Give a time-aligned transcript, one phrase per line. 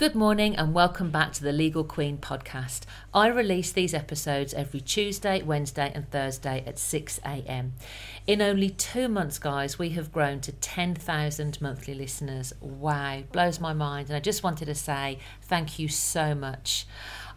[0.00, 2.84] Good morning and welcome back to the Legal Queen podcast.
[3.12, 7.74] I release these episodes every Tuesday, Wednesday, and Thursday at 6 a.m.
[8.26, 12.54] In only two months, guys, we have grown to 10,000 monthly listeners.
[12.62, 14.08] Wow, blows my mind.
[14.08, 16.86] And I just wanted to say thank you so much.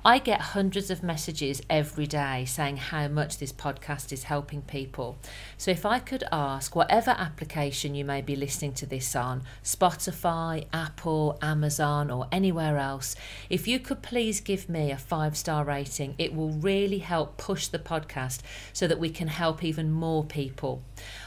[0.06, 5.18] I get hundreds of messages every day saying how much this podcast is helping people.
[5.58, 10.66] So, if I could ask, whatever application you may be listening to this on Spotify,
[10.74, 13.16] Apple, Amazon, or anywhere else
[13.50, 17.68] if you could please give me a five star rating, it will really help push
[17.68, 18.42] the podcast
[18.74, 20.84] so that we can help even more people.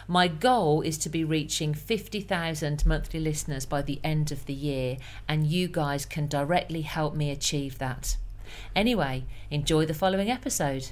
[0.07, 4.99] My goal is to be reaching 50,000 monthly listeners by the end of the year,
[5.27, 8.19] and you guys can directly help me achieve that.
[8.75, 10.91] Anyway, enjoy the following episode.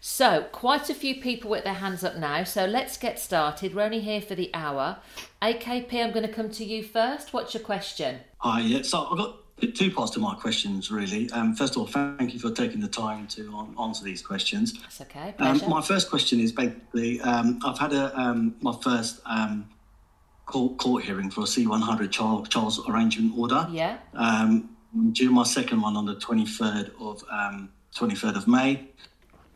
[0.00, 3.74] So, quite a few people with their hands up now, so let's get started.
[3.74, 4.98] We're only here for the hour.
[5.40, 7.32] AKP, I'm going to come to you first.
[7.32, 8.20] What's your question?
[8.38, 9.38] Hi, yeah, so I've got
[9.74, 11.30] two parts to my questions, really.
[11.30, 14.74] Um, first of all, thank you for taking the time to answer these questions.
[14.82, 15.34] That's okay.
[15.38, 19.70] Um, my first question is basically um, I've had a, um, my first um,
[20.46, 23.66] court, court hearing for a C100 child, child's arrangement order.
[23.70, 23.98] Yeah.
[24.12, 24.73] Um,
[25.12, 28.88] due my second one on the 23rd of um, 23rd of May.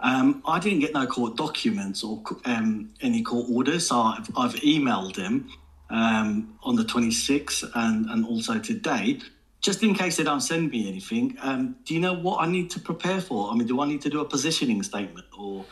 [0.00, 4.54] Um, I didn't get no court documents or um, any court orders, so I've, I've
[4.56, 5.50] emailed them
[5.90, 9.20] um, on the 26th and, and also today,
[9.60, 11.36] just in case they don't send me anything.
[11.40, 13.50] Um, do you know what I need to prepare for?
[13.50, 15.64] I mean, do I need to do a positioning statement or?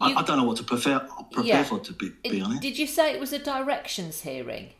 [0.00, 1.62] You, I, I, don't know what to prepare prepare yeah.
[1.62, 1.78] for.
[1.78, 4.70] To be, be honest, did you say it was a directions hearing?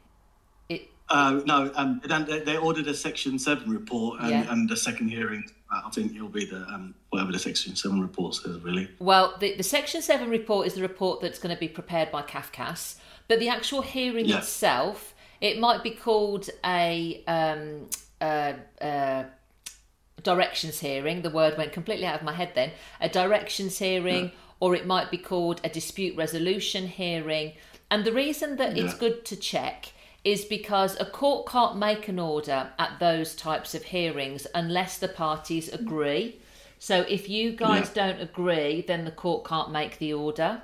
[1.09, 4.53] Uh, no, um, they ordered a Section 7 report, and, yeah.
[4.53, 8.01] and the second hearing, uh, I think it'll be the um, whatever the Section 7
[8.01, 8.89] report says, really.
[8.99, 12.23] Well, the, the Section 7 report is the report that's going to be prepared by
[12.23, 12.97] CAFCASS,
[13.29, 14.39] but the actual hearing yeah.
[14.39, 17.23] itself, it might be called a.
[17.27, 17.89] Um,
[18.21, 19.25] uh, uh,
[20.23, 21.23] directions hearing.
[21.23, 22.73] The word went completely out of my head then.
[23.01, 24.31] A directions hearing, yeah.
[24.59, 27.53] or it might be called a dispute resolution hearing.
[27.91, 29.93] And the reason that it's good to check
[30.25, 35.09] is because a court can't make an order at those types of hearings unless the
[35.09, 36.41] parties agree.
[36.79, 38.07] So if you guys yeah.
[38.07, 40.63] don't agree, then the court can't make the order.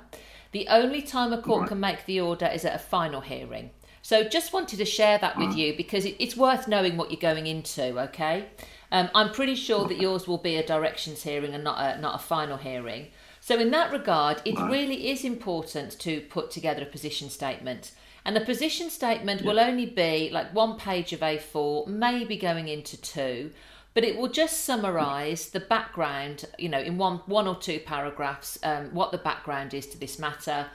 [0.51, 1.69] The only time a court right.
[1.69, 3.69] can make the order is at a final hearing.
[4.01, 7.45] So just wanted to share that with you because it's worth knowing what you're going
[7.45, 8.47] into, okay?
[8.91, 12.15] Um, I'm pretty sure that yours will be a directions hearing and not a, not
[12.15, 13.07] a final hearing.
[13.39, 17.91] So in that regard, it really is important to put together a position statement.
[18.23, 19.47] And the position statement yeah.
[19.47, 23.51] will only be like one page of A4, maybe going into two,
[23.93, 28.57] but it will just summarise the background, you know, in one one or two paragraphs,
[28.63, 30.67] um, what the background is to this matter,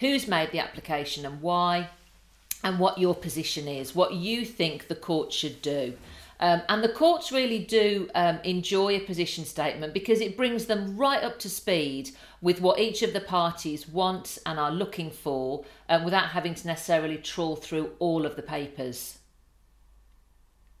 [0.00, 1.88] who's made the application and why,
[2.64, 5.94] and what your position is, what you think the court should do.
[6.44, 10.94] Um, and the courts really do um, enjoy a position statement because it brings them
[10.94, 12.10] right up to speed
[12.42, 16.66] with what each of the parties wants and are looking for um, without having to
[16.66, 19.20] necessarily trawl through all of the papers.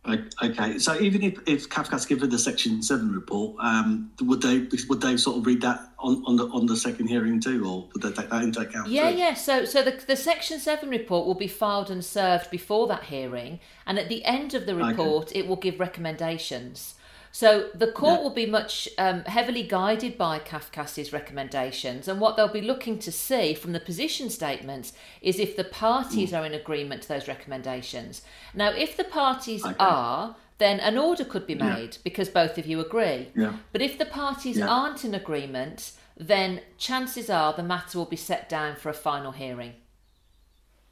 [0.06, 5.00] Okay, so even if, if CAFCASS given the Section Seven report, um, would they would
[5.00, 8.02] they sort of read that on, on the on the second hearing too, or would
[8.02, 8.88] they take that into account?
[8.88, 9.16] Yeah, too?
[9.16, 9.34] yeah.
[9.34, 13.60] So so the the Section Seven report will be filed and served before that hearing,
[13.86, 15.38] and at the end of the report, okay.
[15.38, 16.96] it will give recommendations.
[17.34, 18.22] So the court yeah.
[18.22, 23.10] will be much um, heavily guided by CAFCASS's recommendations, and what they'll be looking to
[23.10, 26.38] see from the position statements is if the parties mm.
[26.38, 28.22] are in agreement to those recommendations.
[28.54, 29.74] Now, if the parties okay.
[29.80, 32.00] are, then an order could be made yeah.
[32.04, 33.30] because both of you agree.
[33.34, 33.54] Yeah.
[33.72, 34.68] But if the parties yeah.
[34.68, 39.32] aren't in agreement, then chances are the matter will be set down for a final
[39.32, 39.72] hearing.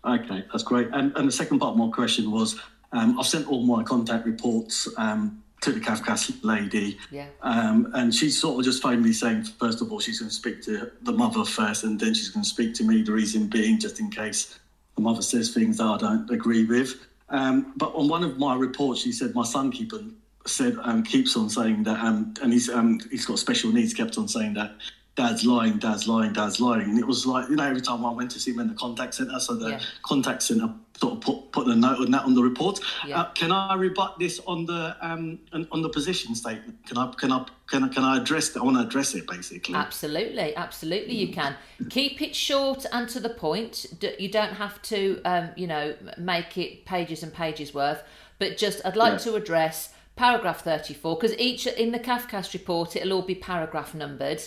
[0.05, 0.89] Okay, that's great.
[0.93, 2.59] And, and the second part of my question was
[2.91, 6.99] um, I've sent all my contact reports um, to the CAFCASS lady.
[7.11, 7.27] Yeah.
[7.41, 10.62] Um, and she's sort of just finally saying, first of all, she's going to speak
[10.62, 13.03] to the mother first, and then she's going to speak to me.
[13.03, 14.59] The reason being, just in case
[14.97, 17.06] the mother says things that I don't agree with.
[17.28, 20.15] Um, but on one of my reports, she said my son keep on,
[20.47, 23.94] said um, keeps on saying that, um, and he's um, he's got special needs.
[23.94, 24.75] Kept on saying that
[25.14, 26.88] dad's lying, dad's lying, dad's lying.
[26.88, 28.75] And it was like, you know, every time I went to see him in the
[28.75, 29.81] contact centre, so the yeah.
[30.03, 32.81] contact centre sort of put, put a note on that on the report.
[33.06, 33.20] Yeah.
[33.20, 35.38] Uh, can I rebut this on the um,
[35.70, 36.87] on the position statement?
[36.87, 38.61] Can I can I can I, can I address that?
[38.61, 39.75] I want to address it basically.
[39.75, 41.56] Absolutely, absolutely, you can
[41.91, 43.87] keep it short and to the point.
[44.19, 48.03] You don't have to, um, you know, make it pages and pages worth.
[48.38, 49.19] But just, I'd like yeah.
[49.19, 54.43] to address paragraph 34 because each in the CAFCASS report it'll all be paragraph numbered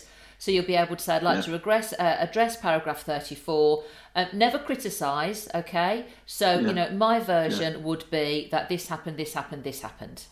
[0.46, 1.42] so you'll be able to say, I'd like yeah.
[1.46, 3.84] to regress, uh, address paragraph 34.
[4.16, 6.06] Uh, never criticise, okay?
[6.28, 6.68] So, yeah.
[6.68, 10.26] you know, my version would be that this happened, this happened, this happened.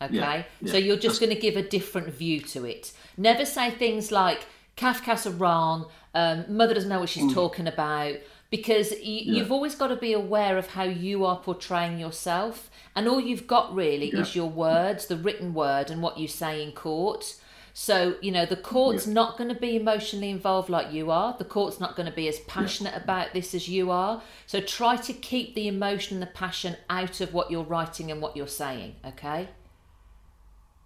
[0.00, 2.92] Okay, so you're just going to give a different view to it.
[3.16, 7.14] Never say things like "CAFCASS are wrong," um, "Mother doesn't know what Mm.
[7.14, 8.14] she's talking about,"
[8.48, 13.08] because y- you've always got to be aware of how you are portraying yourself, and
[13.08, 14.20] all you've got really Yeah.
[14.20, 17.34] is your words, the written word, and what you say in court.
[17.80, 19.12] So, you know, the court's Yeah.
[19.12, 21.36] not going to be emotionally involved like you are.
[21.38, 24.20] The court's not going to be as passionate about this as you are.
[24.48, 28.20] So try to keep the emotion and the passion out of what you're writing and
[28.20, 29.50] what you're saying, okay?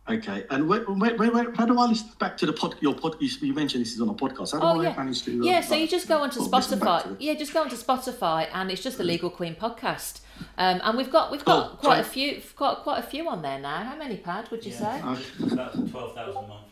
[0.06, 2.74] Okay, and where, where, where, where, how do I listen back to the pod?
[2.80, 4.52] Your pod, you, you mentioned this is on a podcast.
[4.52, 5.40] How do Oh I yeah, manage to?
[5.40, 5.60] uh, yeah.
[5.62, 7.12] So you just go onto well, to Spotify.
[7.12, 7.20] it?
[7.22, 10.20] Yeah, just go onto Spotify, and it's just the Legal Queen podcast.
[10.58, 11.76] Um, and we've got we've got Cool.
[11.78, 13.84] quite a few got quite a few on there now.
[13.84, 14.50] How many, Pad?
[14.50, 15.00] Would you say?
[15.04, 15.52] Okay.
[15.52, 16.48] About 12,000 a month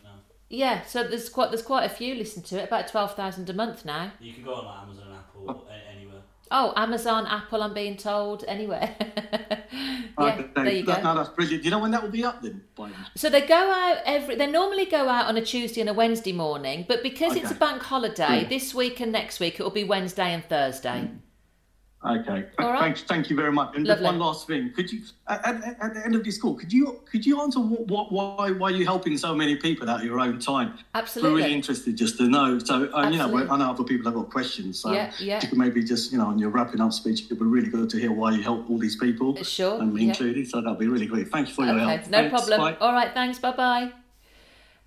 [0.51, 0.83] Yeah.
[0.83, 2.65] So there's quite there's quite a few listen to it.
[2.67, 4.11] About twelve thousand a month now.
[4.19, 6.21] You can go on like Amazon, Apple, a- anywhere.
[6.53, 7.63] Oh, Amazon, Apple.
[7.63, 8.93] I'm being told anywhere.
[8.99, 9.59] yeah,
[10.17, 10.91] Okay, there you go.
[10.93, 11.63] that- No, that's brilliant.
[11.63, 12.61] Do you know when that will be up then?
[13.15, 14.35] So they go out every.
[14.35, 17.55] They normally go out on a Tuesday and a Wednesday morning, but because it's a
[17.55, 18.47] bank holiday, Yeah.
[18.49, 21.01] this week and next week it will be Wednesday and Thursday.
[21.01, 21.15] Hmm.
[22.03, 22.45] Okay.
[22.57, 22.79] All right.
[22.79, 23.75] Thank, thank you very much.
[23.75, 26.55] And just one last thing, could you, at, at, at the end of this call,
[26.55, 29.99] could you could you answer what, what why why you're helping so many people out
[29.99, 30.79] of your own time?
[30.95, 31.31] Absolutely.
[31.31, 32.57] We're really interested just to know.
[32.57, 34.79] So uh, you know, I know other people have got questions.
[34.79, 35.39] So Yeah, yeah.
[35.43, 37.87] you could maybe just you know, on your wrapping up speech, it'd be really good
[37.91, 39.35] to hear why you help all these people.
[39.43, 40.09] Sure, And me yeah.
[40.09, 40.49] included.
[40.49, 41.29] So that'd be really great.
[41.29, 42.07] Thank you for your Okay, help.
[42.07, 42.59] no Thanks, problem.
[42.59, 42.77] bye.
[42.83, 43.37] All right, thanks.
[43.37, 44.00] Bye bye.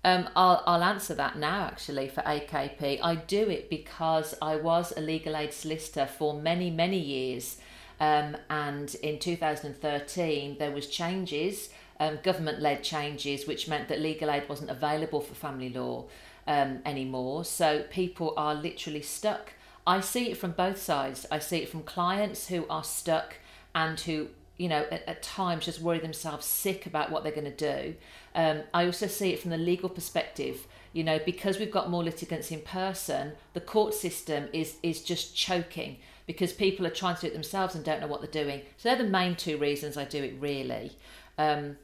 [0.05, 2.99] Um, I'll, I'll answer that now actually for AKP.
[3.01, 7.57] I do it because I was a legal aid solicitor for many, many years.
[7.99, 11.69] Um, and in 2013, there was changes,
[11.99, 16.05] um, government-led changes, which meant that legal aid wasn't available for family law
[16.45, 17.43] um, anymore.
[17.43, 19.53] So people are literally stuck.
[19.87, 21.25] I see it from both sides.
[21.31, 23.37] I see it from clients who are stuck
[23.73, 27.51] and who you know, at, at times just worry themselves sick about what they're going
[27.51, 27.95] to do.
[28.33, 30.67] Um, I also see it from the legal perspective.
[30.93, 35.35] You know, because we've got more litigants in person, the court system is is just
[35.35, 38.61] choking because people are trying to do it themselves and don't know what they're doing.
[38.77, 40.35] So they're the main two reasons I do it.
[40.39, 40.93] Really.
[41.37, 41.77] Um,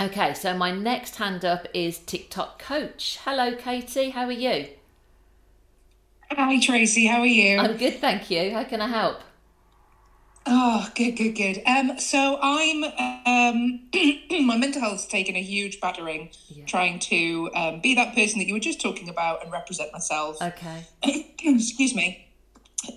[0.00, 3.18] okay, so my next hand up is TikTok coach.
[3.24, 4.10] Hello, Katie.
[4.10, 4.68] How are you?
[6.30, 7.58] Hi Tracy, how are you?
[7.58, 8.52] I'm good, thank you.
[8.52, 9.20] How can I help?
[10.44, 11.62] Oh, good, good, good.
[11.66, 12.82] Um, so I'm
[13.26, 13.80] um,
[14.46, 16.64] my mental health's taken a huge battering, Yeah.
[16.66, 20.42] trying to um, be that person that you were just talking about and represent myself.
[20.42, 20.84] Okay.
[21.44, 22.28] Excuse me.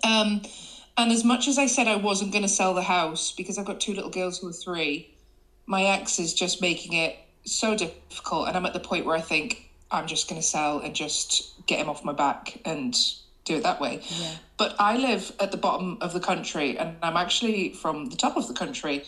[0.04, 0.42] Um,
[0.98, 3.66] and as much as I said I wasn't going to sell the house because I've
[3.66, 5.14] got two little girls who are three,
[5.68, 9.22] my ex is just making it so difficult, and I'm at the point where I
[9.22, 12.98] think I'm just going to sell and just get him off my back and
[13.46, 14.02] do it that way.
[14.10, 14.32] Yeah.
[14.58, 18.36] But I live at the bottom of the country, and I'm actually from the top
[18.38, 19.04] of the country,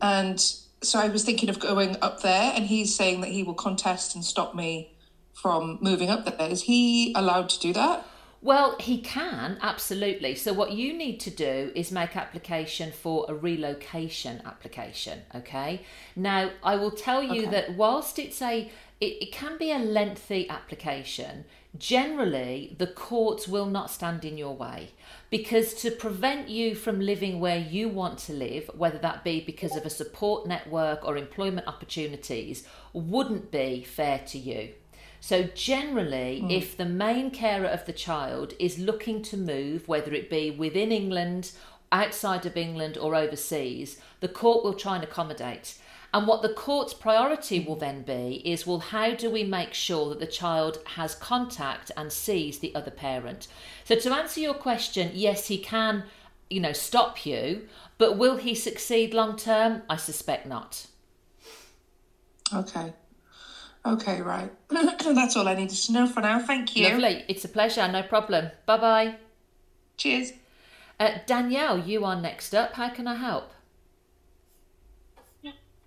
[0.00, 0.40] and
[0.82, 4.14] so I was thinking of going up there, and he's saying that he will contest
[4.14, 4.92] and stop me
[5.34, 6.48] from moving up there.
[6.48, 8.06] Is he allowed to do that?
[8.40, 10.34] Well, he can, absolutely.
[10.34, 15.82] So, what you need to do is make application for a relocation application, okay?
[16.16, 17.50] Now, I will tell you Okay.
[17.52, 21.44] that whilst it's a it, it can be a lengthy application,
[21.76, 24.90] generally the courts will not stand in your way
[25.30, 29.76] because to prevent you from living where you want to live, whether that be because
[29.76, 34.70] of a support network or employment opportunities, wouldn't be fair to you.
[35.20, 36.50] So, generally, hmm.
[36.50, 40.90] if the main carer of the child is looking to move, whether it be within
[40.90, 41.52] England,
[41.92, 45.78] outside of England, or overseas, the court will try and accommodate.
[46.14, 50.10] And what the court's priority will then be is well, how do we make sure
[50.10, 53.48] that the child has contact and sees the other parent?
[53.84, 56.04] So, to answer your question, yes, he can,
[56.50, 57.66] you know, stop you,
[57.96, 59.82] but will he succeed long term?
[59.88, 60.86] I suspect not.
[62.54, 62.92] Okay.
[63.84, 64.52] Okay, right.
[64.68, 66.38] That's all I needed to know for now.
[66.38, 66.88] Thank you.
[66.88, 67.24] Lovely.
[67.26, 67.88] It's a pleasure.
[67.88, 68.50] No problem.
[68.66, 69.16] Bye bye.
[69.96, 70.32] Cheers.
[71.00, 72.74] Uh, Danielle, you are next up.
[72.74, 73.50] How can I help?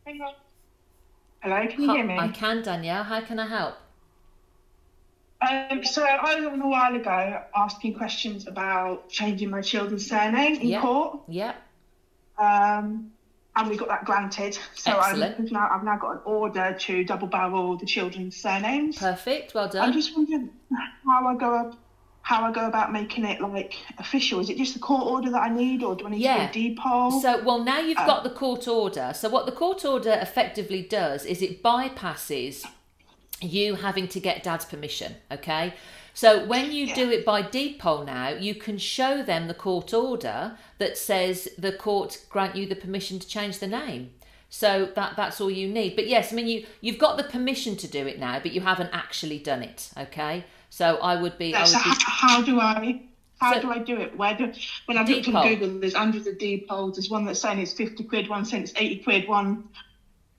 [0.05, 2.17] Hello, can you hear me?
[2.17, 3.03] I can, Danielle.
[3.03, 3.75] How can I help?
[5.41, 10.55] Um, so I was on a while ago asking questions about changing my children's surname
[10.61, 10.81] in Yeah.
[10.81, 11.53] court, Yeah.
[12.37, 13.11] um,
[13.55, 14.57] and we got that granted.
[14.75, 14.91] So
[15.39, 18.97] we've now, I've now got an order to double barrel the children's surnames.
[18.97, 19.53] Perfect.
[19.55, 19.87] Well done.
[19.87, 20.51] I'm just wondering
[21.05, 21.73] how I go up,
[22.25, 24.39] how I go about making it like official.
[24.39, 26.33] Is it just the court order that I need, or do I need Yeah.
[26.33, 27.11] to do a deed poll?
[27.21, 29.13] So, well, now you've Uh, got the court order.
[29.15, 32.65] So, what the court order effectively does is it bypasses
[33.41, 35.17] you having to get dad's permission.
[35.31, 35.75] Okay.
[36.15, 39.93] So, when you do it by deed poll now, you can show them the court
[39.93, 44.09] order that says the court grant you the permission to change the name.
[44.49, 45.95] So that that's all you need.
[45.95, 48.61] But yes, I mean you you've got the permission to do it now, but you
[48.61, 49.89] haven't actually done it.
[49.97, 51.55] Okay, so I would be.
[51.55, 53.01] I So be how, how do I?
[53.39, 54.17] How So- do I do it?
[54.17, 54.51] Where do
[54.87, 55.47] when I've looked on.
[55.47, 56.97] Google, there's hundreds of deed polls.
[56.97, 59.69] There's one that's saying it's fifty quid, one it's eighty quid, one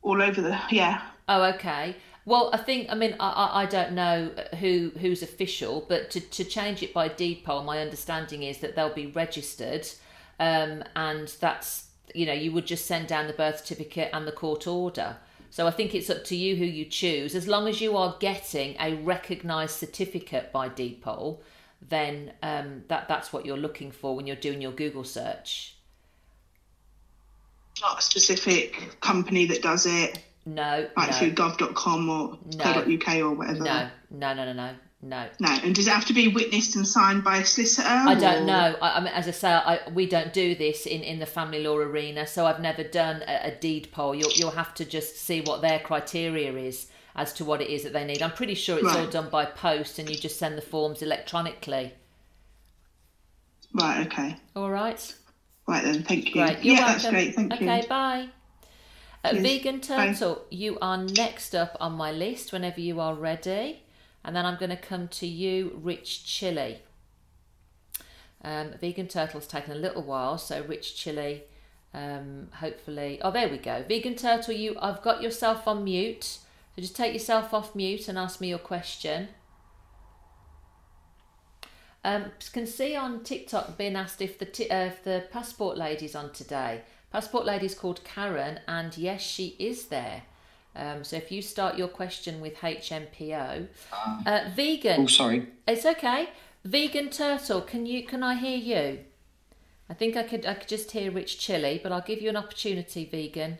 [0.02, 1.00] all over the yeah.
[1.26, 1.96] Oh, okay.
[2.26, 6.20] Well, I think I mean I, I, I don't know who who's official, but to,
[6.20, 9.88] to change it by deed poll, my understanding is that they'll be registered,
[10.38, 14.32] um, and that's you know you would just send down the birth certificate and the
[14.32, 15.16] court order.
[15.56, 17.34] So I think it's up to you who you choose.
[17.34, 21.42] As long as you are getting a recognised certificate by deed poll,
[21.80, 25.74] then um, that that's what you're looking for when you're doing your Google search.
[27.80, 32.64] Not a specific company that does it, No, like no, through gov.com or No.
[32.74, 33.64] co.uk or whatever.
[33.64, 35.28] no, no, no, no, no, no.
[35.38, 35.50] No.
[35.62, 37.86] And does it have to be witnessed and signed by a solicitor?
[37.88, 38.76] I don't or- know.
[38.80, 41.62] I, I mean, as I say, I, we don't do this in, in the family
[41.62, 44.14] law arena, so I've never done a, a deed poll.
[44.14, 47.82] You'll you'll have to just see what their criteria is as to what it is
[47.82, 48.22] that they need.
[48.22, 51.92] I'm pretty sure it's all done by post, and you just send the forms electronically.
[53.74, 54.06] Right.
[54.06, 54.36] Okay.
[54.54, 55.14] All right.
[55.66, 56.02] Right then.
[56.04, 56.42] Thank you.
[56.42, 56.64] Great.
[56.64, 57.02] You're yeah, welcome.
[57.02, 57.34] that's great.
[57.34, 57.64] Thank okay.
[57.64, 57.70] you.
[57.70, 58.28] Okay, bye.
[59.24, 59.42] Uh, Cheers.
[59.42, 59.86] Vegan Bye.
[59.86, 63.82] Turtle, you are next up on my list whenever you are ready.
[64.26, 66.80] And then I'm going to come to you, Rich Chili.
[68.42, 71.44] Um, Vegan Turtle's taken a little while, so Rich Chili,
[71.94, 73.20] um, hopefully.
[73.22, 73.84] Oh, there we go.
[73.88, 74.76] Vegan Turtle, you.
[74.82, 76.24] I've got yourself on mute.
[76.24, 79.28] So just take yourself off mute and ask me your question.
[82.04, 86.16] Um, can see on TikTok being asked if the t- uh, if the passport lady's
[86.16, 86.82] on today.
[87.12, 90.22] Passport lady's called Karen, and yes, she is there.
[90.76, 93.68] Um, so if you start your question with HMPO,
[94.26, 95.02] uh, vegan.
[95.02, 95.48] Oh, sorry.
[95.66, 96.28] It's okay.
[96.64, 98.98] Vegan turtle, can you can I hear you?
[99.88, 102.36] I think I could I could just hear Rich Chili, but I'll give you an
[102.36, 103.58] opportunity, vegan.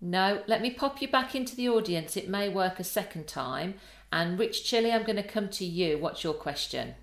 [0.00, 2.16] No, let me pop you back into the audience.
[2.16, 3.74] It may work a second time.
[4.12, 5.98] And Rich Chili, I'm going to come to you.
[5.98, 6.94] What's your question?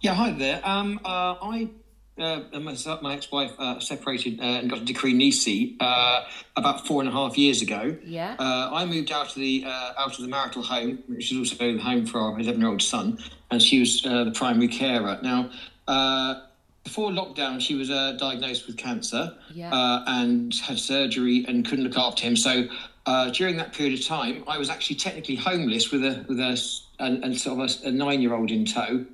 [0.00, 0.60] Yeah, hi there.
[0.64, 1.70] Um, uh, I
[2.18, 6.24] uh, myself, my ex-wife uh, separated uh, and got a decree nisi uh,
[6.56, 7.96] about four and a half years ago.
[8.04, 8.36] Yeah.
[8.38, 11.56] Uh, I moved out of the uh, out of the marital home, which is also
[11.56, 13.18] the home for our eleven-year-old son,
[13.50, 15.18] and she was uh, the primary carer.
[15.22, 15.50] Now,
[15.88, 16.42] uh,
[16.84, 19.72] before lockdown, she was uh, diagnosed with cancer Yeah.
[19.72, 22.36] uh, and had surgery and couldn't look after him.
[22.36, 22.68] So.
[23.08, 26.60] Uh, during that period of time, I was actually technically homeless with a with a,
[26.98, 29.06] and and sort of a, a nine-year-old in tow.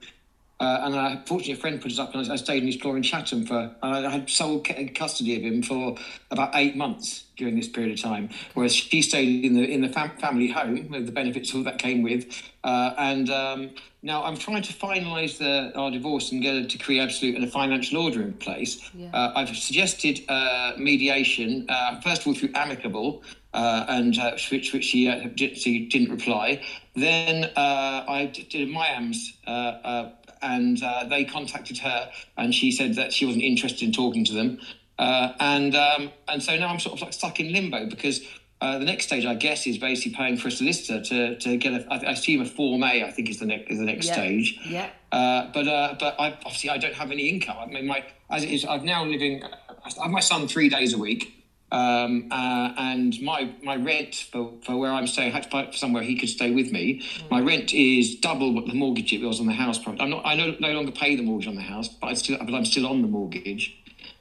[0.63, 2.77] Uh, and I, fortunately, a friend put us up, and I, I stayed in his
[2.77, 3.75] floor in Chatham for.
[3.83, 4.63] I had sole
[4.95, 5.97] custody of him for
[6.31, 9.89] about eight months during this period of time, whereas she stayed in the in the
[9.89, 12.27] fam- family home with the benefits all that came with.
[12.63, 13.71] Uh, and um,
[14.03, 17.51] now I'm trying to finalise the, our divorce and get a decree absolute and a
[17.51, 18.89] financial order in place.
[18.95, 19.11] Yeah.
[19.13, 24.73] Uh, I've suggested uh, mediation, uh, first of all through amicable, uh, and uh, which
[24.73, 26.63] which she, uh, did, she didn't reply.
[26.95, 29.17] Then uh, I did a MIAMS,
[29.47, 33.93] uh, uh, and uh, they contacted her, and she said that she wasn't interested in
[33.93, 34.59] talking to them.
[34.99, 38.21] Uh, and um, and so now I'm sort of like stuck in limbo because.
[38.61, 41.73] Uh, the next stage, I guess, is basically paying for a solicitor to, to get
[41.73, 41.85] a.
[41.93, 43.03] I, I assume a form A.
[43.03, 44.13] I think is the next is the next Yeah.
[44.13, 44.61] stage.
[44.65, 44.89] Yeah.
[45.11, 47.57] Uh, but uh, but I, obviously I don't have any income.
[47.61, 49.43] I mean, my as it is, I'm now living.
[49.43, 51.42] I have my son three days a week,
[51.73, 55.33] um, uh, and my my rent for, for where I'm staying.
[55.33, 57.03] I had to find somewhere he could stay with me.
[57.31, 59.81] My rent is double what the mortgage it was on the house.
[59.87, 60.25] I'm not.
[60.27, 62.67] I no, no longer pay the mortgage on the house, but I still but I'm
[62.67, 63.75] still on the mortgage.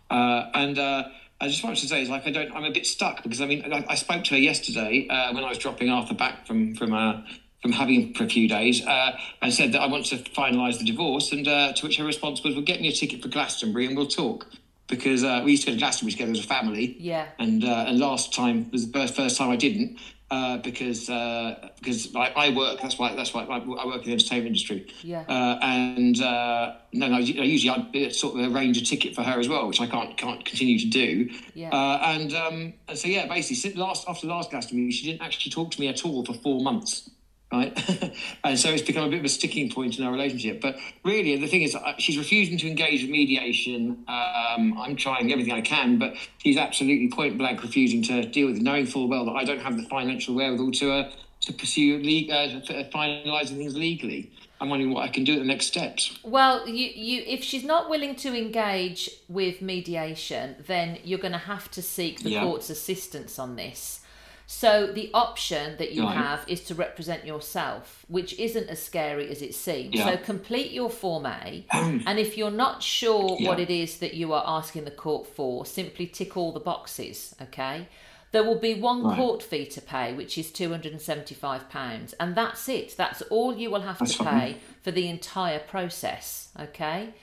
[0.09, 1.03] Uh, and uh,
[1.41, 2.55] I just wanted to say, is like I don't.
[2.55, 5.43] I'm a bit stuck because I mean I, I spoke to her yesterday uh, when
[5.43, 7.21] I was dropping Arthur back from from uh,
[7.61, 10.79] from having him for a few days uh, and said that I want to finalise
[10.79, 11.33] the divorce.
[11.33, 13.97] And uh, to which her response was, "Well, get me a ticket for Glastonbury and
[13.97, 14.47] we'll talk."
[14.91, 16.95] Because uh, we used to go to Glastonbury together as a family.
[16.99, 17.25] Yeah.
[17.39, 19.97] And uh, and last time was the first, first time I didn't
[20.31, 22.79] uh, because uh, because I, I work.
[22.81, 24.87] That's why that's why I, I work in the entertainment industry.
[25.03, 25.23] Yeah.
[25.27, 29.49] Uh, and uh, no, no, usually I sort of arrange a ticket for her as
[29.49, 31.29] well, which I can't can't continue to do.
[31.53, 31.69] Yeah.
[31.69, 35.51] Uh, and um, and so yeah, basically, since last after last Glastonbury, she didn't actually
[35.51, 37.10] talk to me at all for four months.
[37.51, 37.77] Right,
[38.45, 40.61] and so it's become a bit of a sticking point in our relationship.
[40.61, 44.05] But really, the thing is, uh, she's refusing to engage with mediation.
[44.07, 48.55] Um, I'm trying everything I can, but she's absolutely point blank refusing to deal with
[48.57, 51.97] it, knowing full well that I don't have the financial wherewithal to uh, to pursue
[51.97, 54.31] le- uh, finalising things legally.
[54.61, 56.17] I'm wondering what I can do at the next steps.
[56.23, 61.39] Well, you, you if she's not willing to engage with mediation, then you're going to
[61.39, 62.43] have to seek the Yeah.
[62.43, 64.00] court's assistance on this.
[64.53, 66.13] So the option that you Right.
[66.17, 69.95] have is to represent yourself, which isn't as scary as it seems.
[69.95, 70.05] Yeah.
[70.07, 74.33] So complete your Form A, and if you're not sure what it is that you
[74.33, 77.87] are asking the court for, simply tick all the boxes, okay?
[78.33, 79.15] There will be one Right.
[79.15, 82.95] court fee to pay, which is £275, and that's it.
[82.97, 84.39] That's all you will have That's to fine.
[84.53, 87.13] pay for the entire process, okay?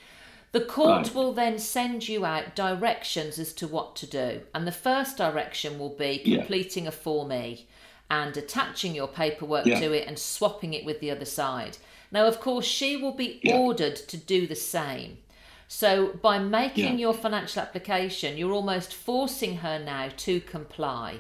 [0.52, 1.14] The court Right.
[1.14, 4.42] will then send you out directions as to what to do.
[4.54, 6.38] And the first direction will be Yeah.
[6.38, 7.66] completing a Form E
[8.10, 9.80] and attaching your paperwork Yeah.
[9.80, 11.76] to it and swapping it with the other side.
[12.10, 13.58] Now, of course, she will be Yeah.
[13.58, 15.18] ordered to do the same.
[15.70, 17.08] So, by making Yeah.
[17.08, 21.16] your financial application, you're almost forcing her now to comply.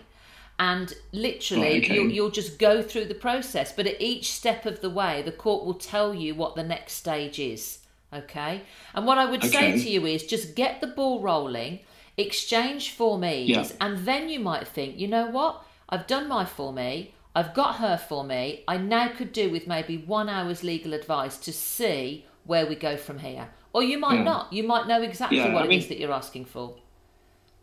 [0.58, 1.94] And literally, okay.
[1.94, 3.72] you'll, you'll just go through the process.
[3.72, 6.94] But at each step of the way, the court will tell you what the next
[6.94, 7.80] stage is.
[8.12, 8.62] Okay?
[8.94, 11.80] And what I would say to you is just get the ball rolling,
[12.16, 13.68] exchange for me, Yeah.
[13.80, 15.62] and then you might think, you know what?
[15.88, 17.12] I've done my for me.
[17.34, 18.64] I've got her for me.
[18.66, 22.96] I now could do with maybe one hour's legal advice to see where we go
[22.96, 23.48] from here.
[23.72, 24.22] Or you might Yeah.
[24.24, 24.52] not.
[24.52, 26.74] You might know exactly Yeah, what I it mean- is that you're asking for.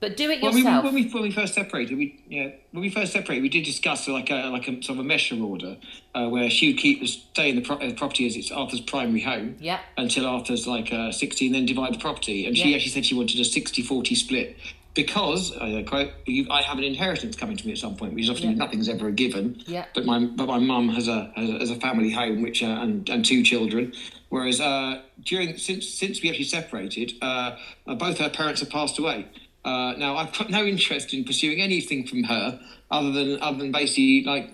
[0.02, 0.84] But do it Well, we, yourself.
[0.84, 4.08] when we when we first separated, we yeah when we first separated, we did discuss
[4.08, 5.78] like a like a sort of a Mesher order
[6.14, 8.82] uh, where she would keep the stay in the pro- uh, property as it's Arthur's
[8.82, 9.80] primary home Yeah.
[9.98, 12.46] until Arthur's like uh, sixteen, then divide the property.
[12.46, 12.76] And she Yeah.
[12.76, 14.58] actually said she wanted a 60-40 split
[14.94, 18.28] because uh, quote you, I have an inheritance coming to me at some point, which
[18.30, 18.56] obviously Yeah.
[18.58, 19.64] nothing's ever a given.
[19.66, 19.86] Yeah.
[19.96, 23.24] But my but my mum has a has a, family home which uh, and and
[23.24, 23.94] two children.
[24.28, 29.28] Whereas uh, during since since we actually separated, uh, both her parents have passed away.
[29.66, 32.60] Uh, now I've got no interest in pursuing anything from her
[32.92, 34.52] other than other than basically like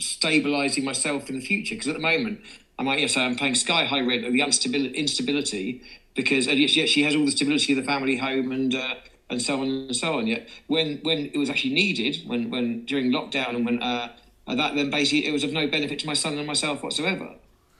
[0.00, 1.74] stabilising myself in the future.
[1.74, 2.40] Because at the moment,
[2.78, 5.82] I might yes I'm paying sky high rent of the instability instability
[6.14, 8.74] because and yet yet she has all the stability of the family home and.
[8.74, 8.94] Uh,
[9.30, 10.26] and so on and so on.
[10.26, 14.12] Yet when when it was actually needed, when when during lockdown and when uh,
[14.46, 17.34] that then basically it was of no benefit to my son and myself whatsoever.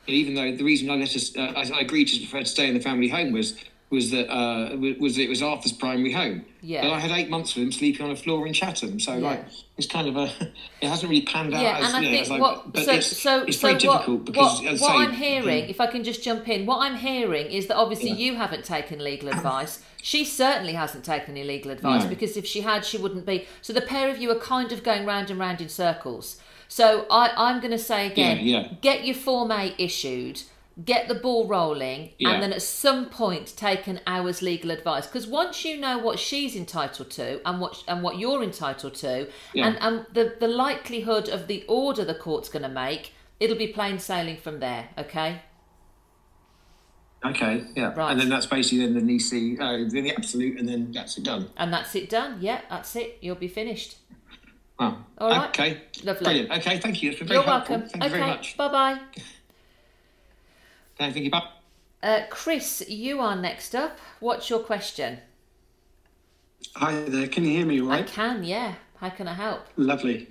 [0.06, 2.68] And even though the reason I let us, uh, I, I agreed to to stay
[2.68, 3.54] in the family home was
[3.94, 6.44] was that uh, was was it was Arthur's primary home.
[6.60, 6.82] Yeah.
[6.82, 9.44] But I had eight months with him sleeping on a floor in Chatham, so like
[9.76, 10.24] it's kind of a
[10.80, 11.62] it hasn't really panned out.
[11.62, 13.74] Yeah, as, and I you know, think what but so it's, so it's so very
[13.74, 16.78] what, difficult because what, what say, I'm hearing, if I can just jump in, what
[16.80, 18.16] I'm hearing is that obviously Yeah.
[18.16, 19.82] you haven't taken legal advice.
[20.02, 22.08] She certainly hasn't taken any legal advice No.
[22.10, 23.46] because if she had, she wouldn't be.
[23.62, 26.36] So the pair of you are kind of going round and round in circles.
[26.68, 28.68] So I, I'm going to say again, Yeah, yeah.
[28.80, 30.42] get your Form A issued,
[30.82, 32.30] get the ball rolling, Yeah.
[32.30, 35.06] and then at some point take an hour's legal advice.
[35.06, 39.28] Because once you know what she's entitled to and what and what you're entitled to,
[39.52, 39.66] Yeah.
[39.68, 43.68] and, and the, the likelihood of the order the court's going to make, it'll be
[43.68, 45.42] plain sailing from there, okay?
[47.24, 48.10] okay, yeah, Right.
[48.12, 51.24] and then that's basically then the NEC, uh, then the absolute, and then that's it
[51.24, 51.48] done.
[51.56, 52.38] And that's it done.
[52.40, 53.16] Yeah, that's it.
[53.22, 53.96] You'll be finished.
[54.78, 55.48] Oh, All right.
[55.48, 56.24] Okay, Lovely.
[56.24, 56.50] brilliant.
[56.50, 57.10] Okay, thank you.
[57.10, 57.76] It's been very You're helpful.
[57.76, 57.88] welcome.
[58.00, 58.56] Thank you very much.
[58.56, 59.00] bye bye.
[60.98, 61.30] Thank you.
[61.30, 61.48] Bye.
[62.02, 63.98] Uh, Chris, you are next up.
[64.20, 65.18] What's your question?
[66.76, 68.06] Hi there, can you hear me all I right?
[68.06, 68.74] can, yeah.
[68.96, 69.66] How can I help?
[69.76, 70.28] Lovely.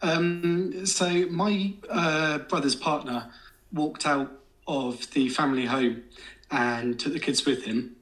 [0.00, 3.30] Um, so my uh, brother's partner
[3.72, 4.30] walked out
[4.66, 6.02] of the family home
[6.50, 7.96] and took the kids with him.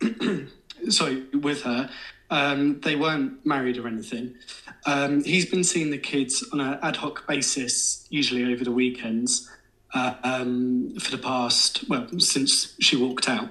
[0.89, 1.91] Sorry, with her.
[2.31, 4.35] Um, they weren't married or anything.
[4.87, 9.51] Um, he's been seeing the kids on an ad hoc basis, usually over the weekends,
[9.95, 13.51] um, for the past well since she walked out.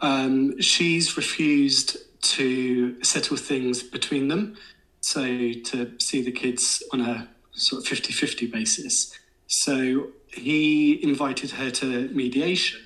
[0.00, 4.56] Um, she's refused to settle things between them,
[5.00, 9.16] so to see the kids on a sort of 50 50 basis.
[9.46, 12.80] So he invited her to mediation.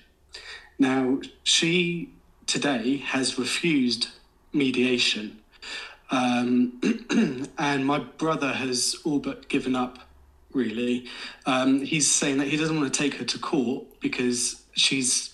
[0.78, 2.10] Now, she
[2.46, 4.08] today has refused
[4.52, 5.38] mediation.
[6.10, 6.80] Um,
[7.58, 9.98] and my brother has all but given up,
[10.56, 11.06] really.
[11.44, 15.32] Um, he's saying that he doesn't want to take her to court because she's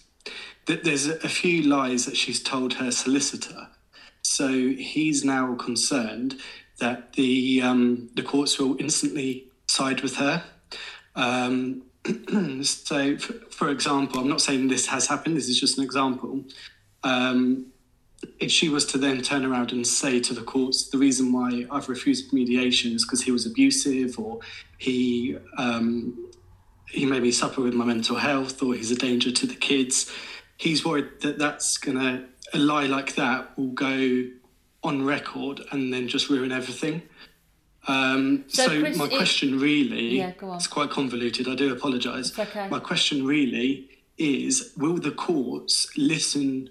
[0.67, 3.69] there's a few lies that she's told her solicitor.
[4.23, 6.37] So he's now concerned
[6.79, 10.45] that the um, the courts will instantly side with her.
[11.15, 11.83] Um,
[12.63, 15.37] so, for, for example, I'm not saying this has happened.
[15.37, 16.45] This is just an example.
[17.05, 17.72] Um,
[18.39, 21.67] if she was to then turn around and say to the courts, the reason why
[21.71, 24.41] I've refused mediation is because he was abusive, or
[24.79, 26.31] he um,
[26.89, 30.13] he made me suffer with my mental health, or he's a danger to the kids.
[30.57, 34.25] He's worried that that's gonna a lie like that will go
[34.85, 37.03] on record and then just ruin everything.
[37.89, 41.49] Um, So, so Chris, my question really, Yeah, it's quite convoluted.
[41.49, 42.39] I do apologise.
[42.39, 42.69] Okay.
[42.69, 46.71] My question really is: Will the courts listen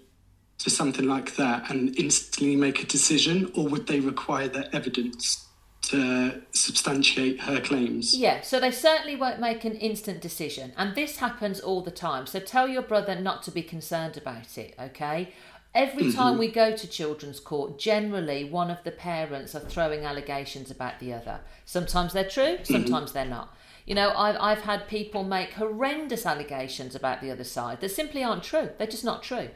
[0.64, 5.48] to something like that and instantly make a decision, or would they require that evidence
[5.82, 8.16] to substantiate her claims?
[8.16, 10.74] Yeah, so they certainly won't make an instant decision.
[10.78, 12.28] And this happens all the time.
[12.28, 15.34] So tell your brother not to be concerned about it, okay?
[15.74, 16.18] Every mm-hmm.
[16.18, 21.00] time we go to children's court, generally one of the parents are throwing allegations about
[21.00, 21.40] the other.
[21.66, 22.74] Sometimes they're true, mm-hmm.
[22.74, 23.56] sometimes they're not.
[23.86, 28.24] You know, I've, I've had people make horrendous allegations about the other side that simply
[28.24, 28.70] aren't true.
[28.78, 29.50] They're just not true.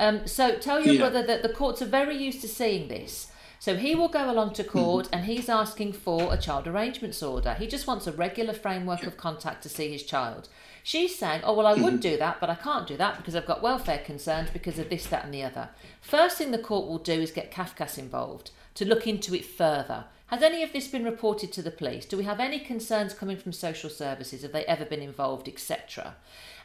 [0.00, 1.00] Um, so tell your Yeah.
[1.00, 3.30] brother that the courts are very used to seeing this.
[3.60, 7.54] So he will go along to court and he's asking for a child arrangements order.
[7.54, 10.48] He just wants a regular framework of contact to see his child.
[10.84, 13.46] She's saying, Oh, well, I would do that, but I can't do that because I've
[13.46, 15.70] got welfare concerns because of this, that, and the other.
[16.00, 20.04] First thing the court will do is get CAFCASS involved to look into it further.
[20.28, 22.04] Has any of this been reported to the police?
[22.04, 24.42] Do we have any concerns coming from social services?
[24.42, 26.16] Have they ever been involved, etc.?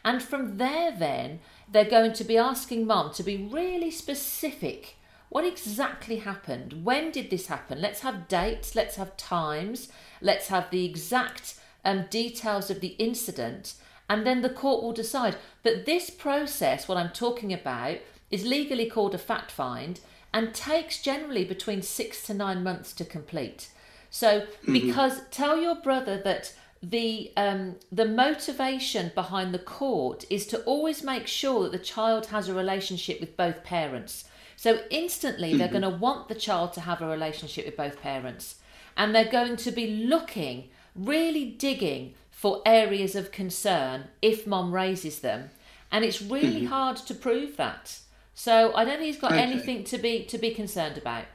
[0.04, 1.40] And from there, then,
[1.72, 4.98] they're going to be asking mum to be really specific.
[5.30, 6.84] What exactly happened?
[6.84, 7.80] When did this happen?
[7.80, 9.88] Let's have dates, let's have times,
[10.20, 13.76] let's have the exact um, details of the incident,
[14.10, 15.38] and then the court will decide.
[15.64, 18.00] But this process, what I'm talking about,
[18.30, 20.02] is legally called a fact find
[20.34, 23.70] and takes generally between six to nine months to complete.
[24.10, 24.74] So, mm-hmm.
[24.74, 31.02] because tell your brother that the um, the motivation behind the court is to always
[31.02, 34.26] make sure that the child has a relationship with both parents.
[34.58, 35.80] So instantly they're mm-hmm.
[35.80, 38.56] going to want the child to have a relationship with both parents,
[38.98, 45.20] and they're going to be looking, really digging for areas of concern if mom raises
[45.20, 45.50] them,
[45.90, 46.68] and it's really mm-hmm.
[46.68, 48.00] hard to prove that.
[48.34, 49.42] So I don't think he's got Okay.
[49.42, 51.26] anything to be to be concerned about.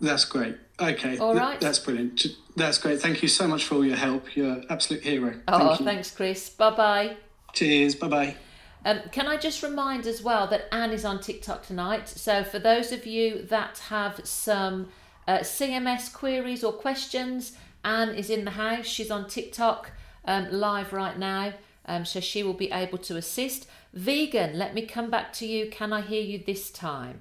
[0.00, 0.56] That's great.
[0.80, 1.18] Okay.
[1.18, 1.60] All right.
[1.60, 2.24] That's brilliant.
[2.56, 3.00] That's great.
[3.00, 4.36] Thank you so much for all your help.
[4.36, 5.40] You're an absolute hero.
[5.48, 6.50] Oh, Thank thanks, Chris.
[6.50, 7.16] Bye bye.
[7.52, 7.94] Cheers.
[7.96, 8.36] Bye bye.
[8.84, 12.08] Um, can I just remind as well that Anne is on TikTok tonight?
[12.08, 14.88] So for those of you that have some
[15.26, 17.52] uh, CMS queries or questions,
[17.84, 18.86] Anne is in the house.
[18.86, 19.90] She's on TikTok
[20.24, 21.54] um, live right now,
[21.86, 23.66] um, so she will be able to assist.
[23.92, 25.70] Vegan, let me come back to you.
[25.70, 27.20] Can I hear you this time?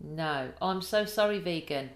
[0.00, 0.50] No.
[0.60, 1.90] Oh, I'm so sorry, vegan.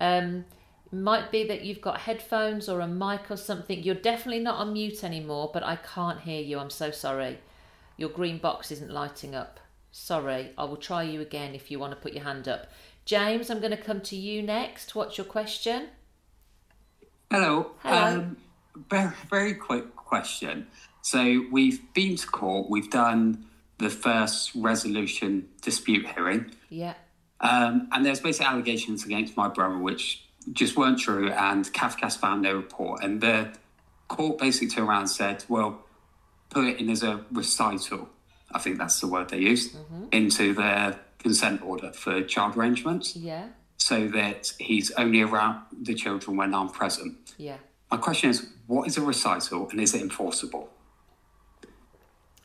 [0.00, 0.44] Um,
[0.92, 3.82] might be that you've got headphones or a mic or something.
[3.82, 6.58] You're definitely not on mute anymore, but I can't hear you.
[6.58, 7.38] I'm so sorry.
[7.96, 9.58] Your green box isn't lighting up.
[9.90, 10.52] Sorry.
[10.56, 12.66] I will try you again if you want to put your hand up.
[13.04, 14.94] James, I'm going to come to you next.
[14.94, 15.88] What's your question?
[17.30, 17.72] Hello.
[17.78, 18.18] Hello.
[18.18, 18.36] Um,
[18.90, 20.66] very, very quick question.
[21.06, 22.68] So we've been to court.
[22.68, 23.46] We've done
[23.78, 26.94] the first resolution dispute hearing, Yeah.
[27.40, 32.42] um, and there's basically allegations against my brother which just weren't true, and CAFCASS found
[32.42, 33.52] no report, and the
[34.08, 35.84] court basically turned around and said, "Well,
[36.50, 38.08] put it in as a recital."
[38.50, 39.76] I think that's the word they used
[40.10, 43.50] into their consent order for child arrangements, Yeah.
[43.76, 47.34] so that he's only around the children when I'm present.
[47.38, 47.58] Yeah.
[47.92, 50.72] My question is, what is a recital and is it enforceable?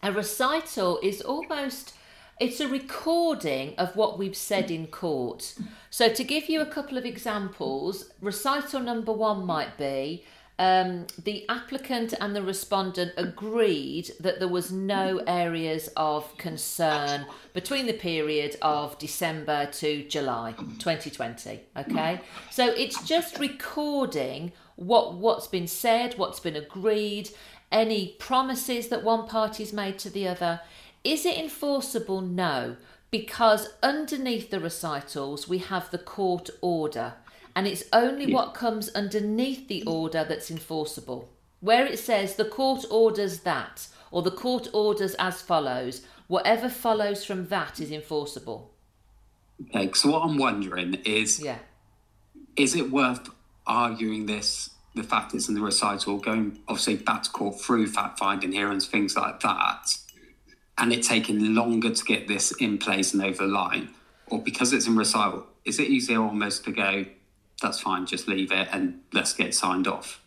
[0.03, 1.93] A recital is almost
[2.39, 5.55] it's a recording of what we've said in court
[5.89, 10.23] so to give you a couple of examples recital number one might be
[10.61, 17.87] um, the applicant and the respondent agreed that there was no areas of concern between
[17.87, 21.61] the period of December to July 2020.
[21.75, 27.31] Okay, so it's just recording what what's been said, what's been agreed,
[27.71, 30.61] any promises that one party's made to the other.
[31.03, 32.21] Is it enforceable?
[32.21, 32.75] No,
[33.09, 37.15] because underneath the recitals we have the court order,
[37.55, 41.29] and it's only what comes underneath the order that's enforceable.
[41.59, 47.23] Where it says the court orders that, or the court orders as follows, whatever follows
[47.25, 48.71] from that is enforceable.
[49.69, 51.59] Okay, so what I'm wondering is, Yeah.
[52.55, 53.29] is it worth
[53.67, 58.19] arguing this, the fact it's in the recital, going obviously back to court through fact
[58.19, 59.97] finding hearings, things like that,
[60.77, 63.89] and it taking longer to get this in place and over the line?
[64.27, 67.05] Or because it's in recital, is it easier almost to go,
[67.61, 70.21] that's fine, just leave it and let's get signed off?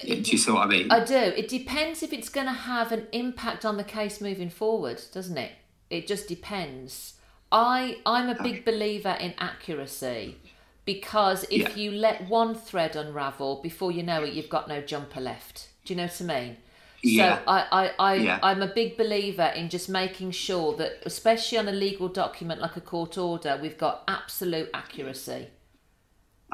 [0.00, 0.90] Do you see what I mean?
[0.90, 1.14] I do.
[1.14, 5.36] It depends if it's going to have an impact on the case moving forward, doesn't
[5.36, 5.52] it?
[5.90, 7.14] It just depends.
[7.50, 10.38] I I'm a big believer in accuracy
[10.84, 11.74] because if Yeah.
[11.76, 15.68] you let one thread unravel, before you know it, you've got no jumper left.
[15.84, 16.56] Do you know what I mean?
[17.02, 17.38] Yeah.
[17.38, 18.38] So I, I, I, Yeah.
[18.42, 22.76] I'm a big believer in just making sure that, especially on a legal document like
[22.76, 25.48] a court order, we've got absolute accuracy.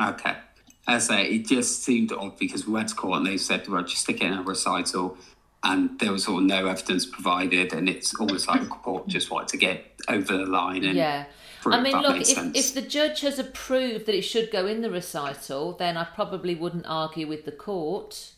[0.01, 0.37] Okay.
[0.87, 3.69] As I say, it just seemed odd because we went to court and they said,
[3.69, 5.19] well, just stick it in a recital.
[5.63, 7.73] And there was sort of no evidence provided.
[7.75, 10.85] And it's almost like the court just wanted to get over the line.
[10.85, 11.27] And Yeah.
[11.67, 12.57] I mean, look, if, sense.
[12.57, 16.55] if the judge has approved that it should go in the recital, then I probably
[16.55, 18.33] wouldn't argue with the court.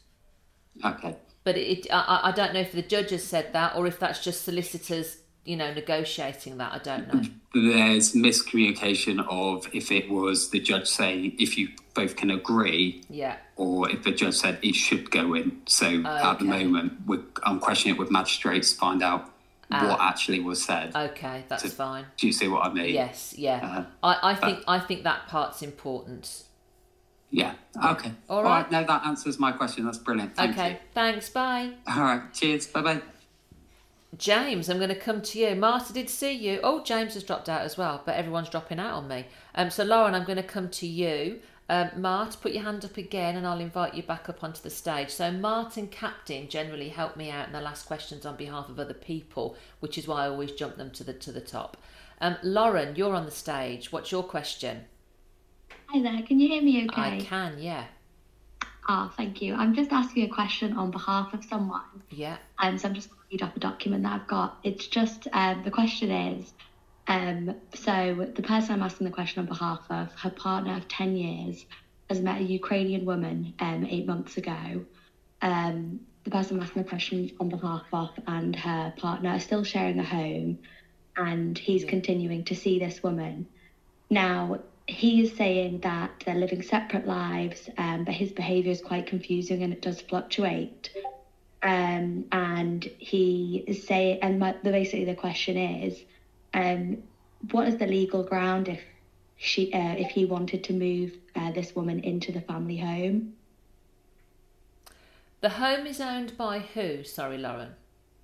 [0.85, 1.17] Okay.
[1.45, 4.23] But it, I, I don't know if the judge has said that or if that's
[4.23, 6.73] just solicitors you know, negotiating that.
[6.73, 7.23] I don't know.
[7.55, 13.37] There's miscommunication of if it was the judge saying if you both can agree, Yeah.
[13.57, 15.63] or if the judge said it should go in.
[15.67, 19.31] So at the moment, we're, I'm questioning it with magistrates to find out
[19.71, 20.95] what actually was said.
[20.95, 22.07] Okay, that's So- fine.
[22.17, 22.93] Do you see what I mean?
[22.93, 23.85] Yes, yeah.
[24.03, 26.45] Uh, I, I think I think that part's important.
[27.31, 27.55] Yeah.
[27.85, 28.11] Okay.
[28.29, 28.69] All right.
[28.73, 29.85] No, that answers my question.
[29.85, 30.35] That's brilliant.
[30.35, 30.77] Thank okay, you.
[30.93, 31.29] thanks.
[31.29, 31.71] Bye.
[31.87, 32.23] All right.
[32.35, 32.67] Cheers.
[32.67, 33.03] Bye bye.
[34.19, 35.55] James, I'm going to come to you.
[35.55, 36.59] Martha did see you.
[36.65, 39.27] Oh, James has dropped out as well, but everyone's dropping out on me.
[39.55, 41.39] Um, so Lauren, I'm going to come to you.
[41.71, 44.71] Um, Mart, put your hand up again, and I'll invite you back up onto the
[44.71, 45.09] stage.
[45.11, 48.81] So Mart and Captain generally help me out in the last questions on behalf of
[48.81, 51.77] other people, which is why I always jump them to the to the top.
[52.21, 53.93] Um, Lauren, you're on the stage.
[53.93, 54.87] What's your question?
[55.87, 57.01] Hi there, can you hear me okay?
[57.19, 57.85] I can, yeah,
[58.89, 59.55] Ah, thank you.
[59.55, 62.03] I'm just asking a question on behalf of someone.
[62.11, 64.59] yeah, Um, so I'm just going to read up a document that I've got.
[64.65, 66.53] It's just, um, the question is,
[67.11, 71.17] um, so the person I'm asking the question on behalf of, her partner of 10
[71.17, 71.67] years,
[72.09, 74.85] has met a Ukrainian woman um, eight months ago.
[75.43, 79.65] Um, the person I'm asking the question on behalf of and her partner are still
[79.65, 80.59] sharing a home,
[81.17, 83.49] and he's continuing to see this woman.
[84.09, 89.09] Now, he is saying that they're living separate lives, um, but his behaviour is quite
[89.09, 90.91] confusing and it does fluctuate.
[91.61, 96.01] Um, and he is saying, and my, the, basically the question is,
[96.55, 96.99] um,
[97.51, 98.81] what is the legal ground if
[99.37, 103.35] she, uh, if he wanted to move uh, this woman into the family home?
[105.41, 107.03] The home is owned by who?
[107.05, 107.71] Sorry, Lauren.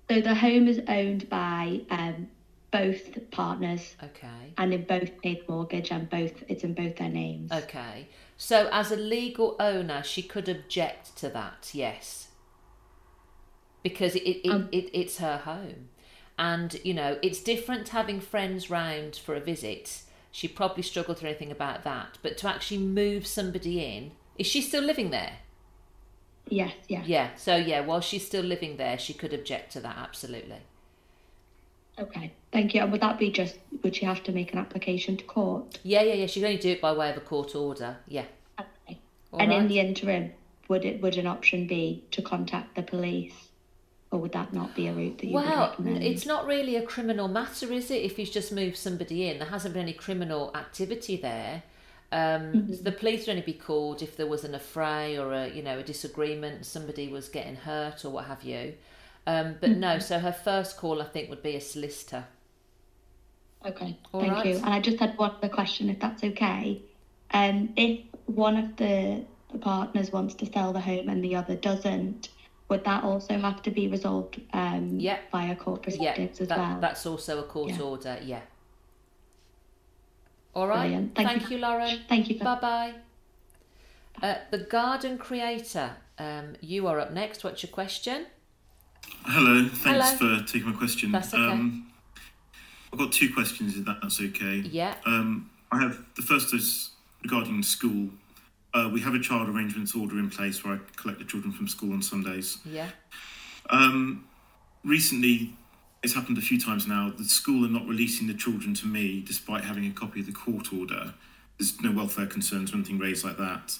[0.09, 2.27] So the home is owned by um,
[2.71, 4.53] both partners, Okay.
[4.57, 7.51] and in both paid mortgage, and both it's in both their names.
[7.51, 8.07] Okay.
[8.37, 12.27] So, as a legal owner, she could object to that, yes.
[13.81, 15.89] Because it, it, Um, it, it's her home.
[16.37, 20.03] And, you know, it's different having friends round for a visit.
[20.31, 22.19] She probably struggled through anything about that.
[22.21, 25.33] But to actually move somebody in, is she still living there?
[26.47, 27.03] Yes, yeah.
[27.05, 27.29] Yeah.
[27.35, 30.61] So, yeah, while she's still living there, she could object to that, absolutely.
[31.99, 32.81] Okay, thank you.
[32.81, 33.57] And would that be just?
[33.83, 35.79] Would she have to make an application to court?
[35.81, 36.27] Yeah, yeah, yeah.
[36.27, 37.97] She can only do it by way of a court order.
[38.07, 38.25] Yeah.
[38.59, 38.99] Okay.
[39.31, 40.31] All and in the interim,
[40.67, 43.46] would it would an option be to contact the police,
[44.11, 46.03] or would that not be a route that you would Well, recommend?
[46.03, 48.03] it's not really a criminal matter, is it?
[48.03, 51.63] If he's just moved somebody in, there hasn't been any criminal activity there.
[52.11, 55.49] Um, so the police would only be called if there was an affray or a
[55.49, 58.75] you know a disagreement, somebody was getting hurt or what have you.
[59.25, 62.25] Um, but no, so her first call I think would be a solicitor.
[63.65, 64.45] Okay, All thank right.
[64.45, 64.55] you.
[64.55, 66.81] And I just had one other question, if that's okay.
[67.31, 71.55] Um, if one of the, the partners wants to sell the home and the other
[71.55, 72.29] doesn't,
[72.69, 75.19] would that also have to be resolved um, Yeah.
[75.31, 76.79] via court Yeah, proceedings as that, well?
[76.81, 77.81] that's also a court Yeah.
[77.81, 78.19] order.
[78.23, 78.41] Yeah.
[80.53, 80.81] All right.
[80.81, 81.15] Brilliant.
[81.15, 81.57] Thank Thank, you.
[81.57, 81.99] you, Lauren.
[82.09, 82.39] Thank you.
[82.39, 82.93] Bye bye.
[84.21, 87.43] Uh, the garden creator, um, you are up next.
[87.43, 88.25] What's your question?
[89.25, 90.37] Hello, thanks Hello.
[90.39, 91.11] for taking my question.
[91.11, 91.43] That's okay.
[91.43, 91.91] Um,
[92.91, 94.55] I've got two questions, if that's okay.
[94.67, 94.95] Yeah.
[95.05, 96.91] Um, I have the first is
[97.23, 98.09] regarding school.
[98.73, 101.67] Uh, we have a child arrangements order in place where I collect the children from
[101.67, 102.57] school on Sundays.
[102.65, 102.89] Yeah.
[103.69, 104.27] Um,
[104.83, 105.53] recently,
[106.03, 107.11] it's happened a few times now.
[107.17, 110.31] The school are not releasing the children to me despite having a copy of the
[110.31, 111.13] court order.
[111.57, 113.77] There's no welfare concerns or anything raised like that.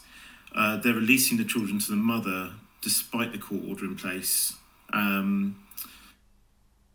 [0.56, 4.54] Uh, they're releasing the children to the mother despite the court order in place,
[4.94, 5.64] um,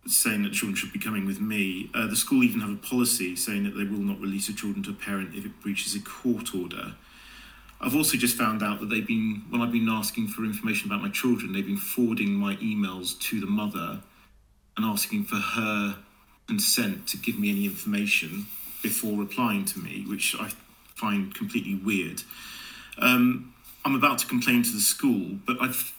[0.06, 1.90] saying that children should be coming with me.
[1.94, 4.82] Uh, the school even have a policy saying that they will not release the children
[4.82, 6.94] to a parent if it breaches a court order.
[7.82, 11.02] I've also just found out that they've been, when I've been asking for information about
[11.02, 14.00] my children, they've been forwarding my emails to the mother
[14.76, 15.96] and asking for her
[16.46, 18.46] consent to give me any information
[18.82, 20.50] before replying to me, which I
[20.94, 22.22] find completely weird.
[22.98, 23.52] Um,
[23.84, 25.92] I'm about to complain to the school, but I've,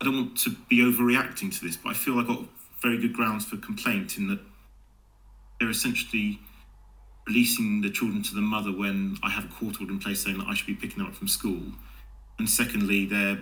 [0.00, 2.42] I don't want to be overreacting to this, but I feel I've got
[2.82, 4.40] very good grounds for complaint in that
[5.60, 6.40] they're essentially
[7.26, 10.38] releasing the children to the mother when I have a court order in place saying
[10.38, 11.62] that I should be picking them up from school.
[12.38, 13.38] And secondly, they're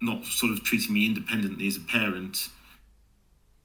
[0.00, 2.48] not sort of treating me independently as a parent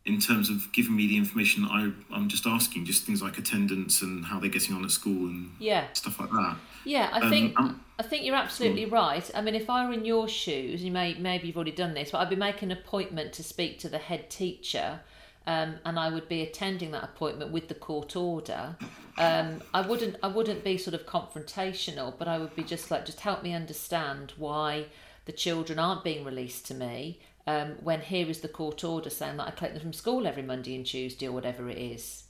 [0.06, 3.38] in terms of giving me the information that I, I'm just asking, just things like
[3.39, 5.86] attendance and how they're getting on at school and Yeah.
[5.93, 6.58] stuff like that.
[6.84, 9.30] Yeah, I Um, think um, I think you're absolutely right.
[9.34, 12.12] I mean, if I were in your shoes, you may maybe you've already done this,
[12.12, 14.99] but I'd be making an appointment to speak to the head teacher,
[15.47, 18.75] um, and I would be attending that appointment with the court order.
[19.17, 23.05] Um, I wouldn't I wouldn't be sort of confrontational, but I would be just like
[23.05, 24.88] just help me understand why
[25.25, 27.19] the children aren't being released to me.
[27.47, 30.43] um, when here is the court order saying that I collect them from school every
[30.43, 32.23] Monday and Tuesday or whatever it is.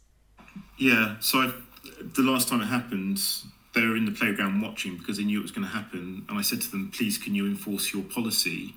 [0.77, 3.21] Yeah, so I've, the last time it happened,
[3.73, 6.25] they were in the playground watching because they knew it was going to happen.
[6.29, 8.75] And I said to them, please, can you enforce your policy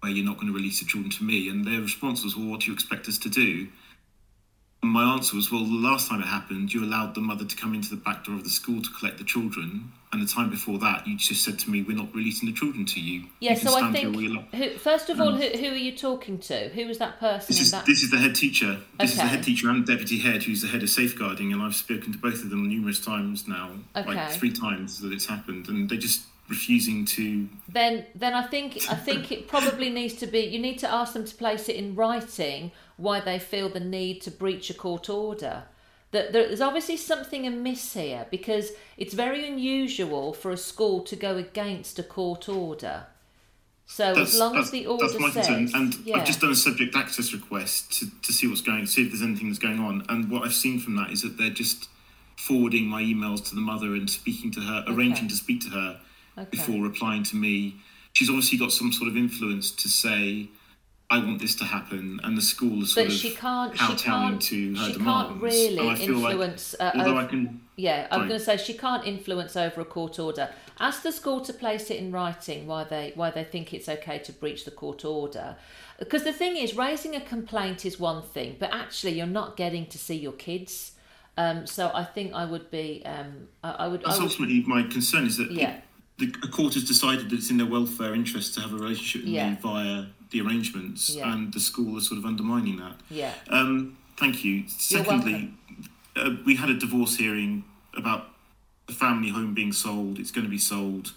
[0.00, 1.48] where you're not going to release the children to me?
[1.48, 3.68] And their response was, well, what do you expect us to do?
[4.82, 7.56] And my answer was, well, the last time it happened, you allowed the mother to
[7.56, 9.90] come into the back door of the school to collect the children.
[10.12, 12.84] And the time before that, you just said to me, we're not releasing the children
[12.86, 13.24] to you.
[13.40, 15.68] Yeah, You so I think, all you like." who, first of all, Um, who, who
[15.68, 16.68] are you talking to?
[16.68, 17.86] Who was that person This is, that?
[17.86, 18.78] this is the head teacher.
[19.00, 19.30] This is the Okay.
[19.34, 22.44] head teacher and deputy head, who's the head of safeguarding, and I've spoken to both
[22.44, 24.14] of them numerous times now, Okay.
[24.14, 27.48] like three times that it's happened, and they're just refusing to.
[27.68, 31.12] then then I think I think it probably needs to be you need to ask
[31.12, 35.08] them to place it in writing why they feel the need to breach a court
[35.08, 35.64] order.
[36.12, 41.36] That there's obviously something amiss here because it's very unusual for a school to go
[41.36, 43.06] against a court order.
[43.88, 46.50] So as long as the order that's my says, concern, and yeah, I've just done
[46.50, 49.78] a subject access request to, to see what's going, see if there's anything that's going
[49.78, 51.88] on, and what I've seen from that is that they're just
[52.36, 56.00] forwarding my emails to the mother and speaking to her, arranging to speak to her
[56.38, 56.48] Okay.
[56.50, 57.76] before replying to me.
[58.12, 60.48] She's obviously got some sort of influence to say,
[61.10, 63.94] "I want this to happen," and the school is sort but of she can't she
[63.96, 65.28] can't to her she demands.
[65.28, 66.74] can't really I feel like, influence.
[66.80, 69.84] uh, although over- I can, Yeah, I'm going to say she can't influence over a
[69.84, 70.48] court order.
[70.80, 74.18] Ask the school to place it in writing why they why they think it's okay
[74.20, 75.56] to breach the court order.
[75.98, 79.86] Because the thing is, raising a complaint is one thing, but actually you're not getting
[79.86, 80.92] to see your kids.
[81.38, 84.02] Um, so I think I would be um, I, I would.
[84.02, 85.80] that's I would ultimately my concern is that Yeah.
[86.18, 89.34] The, court has decided that it's in their welfare interest to have a relationship with
[89.34, 89.50] Yeah.
[89.50, 91.32] me via the arrangements, Yeah.
[91.32, 93.00] and the school is sort of undermining that.
[93.10, 93.34] yeah.
[93.48, 94.64] Um, thank you.
[94.68, 95.52] Secondly,
[96.16, 97.64] uh, we had a divorce hearing
[97.96, 98.30] about
[98.86, 100.18] the family home being sold.
[100.18, 101.12] It's going to be sold.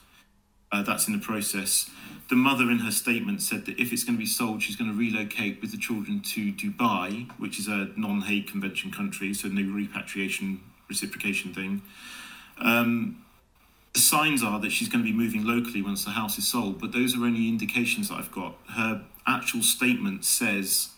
[0.71, 1.89] Uh, that's in the process.
[2.29, 4.91] The mother, in her statement, said that if it's going to be sold, she's going
[4.91, 9.47] to relocate with the children to Dubai, which is a non Hague Convention country, so
[9.47, 11.81] no repatriation reciprocation thing.
[12.59, 13.23] Um,
[13.93, 16.79] the signs are that she's going to be moving locally once the house is sold,
[16.79, 18.55] but those are only indications that I've got.
[18.75, 20.89] Her actual statement says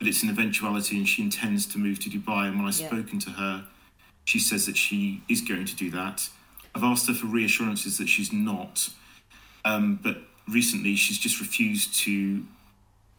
[0.00, 2.48] that it's an eventuality and she intends to move to Dubai.
[2.48, 2.88] And when I've Yeah.
[2.88, 3.66] spoken to her,
[4.24, 6.28] she says that she is going to do that.
[6.74, 8.90] I've asked her for reassurances that she's not,
[9.64, 12.44] um, but recently she's just refused to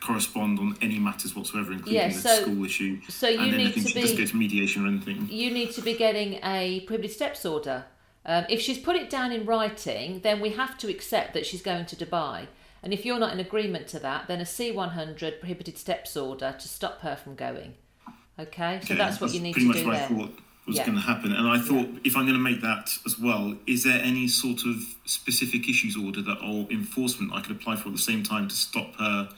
[0.02, 3.00] correspond on any matters whatsoever, including Yeah, the school issue.
[3.08, 5.30] so you and need anything to just be- go to mediation or anything.
[5.32, 7.86] you need to be getting a prohibited steps order.
[8.26, 11.62] Um, if she's put it down in writing, then we have to accept that she's
[11.62, 12.48] going to Dubai.
[12.82, 16.68] And if you're not in agreement to that, then a C100 prohibited steps order to
[16.68, 17.76] stop her from going.
[18.40, 20.06] Okay, so that's what you need pretty to much do what there.
[20.06, 20.86] I thought was Yeah.
[20.86, 21.34] going to happen.
[21.34, 24.66] And I thought if I'm going to make that as well, is there any sort
[24.66, 28.48] of specific issues order that or enforcement I could apply for at the same time
[28.48, 29.30] to stop her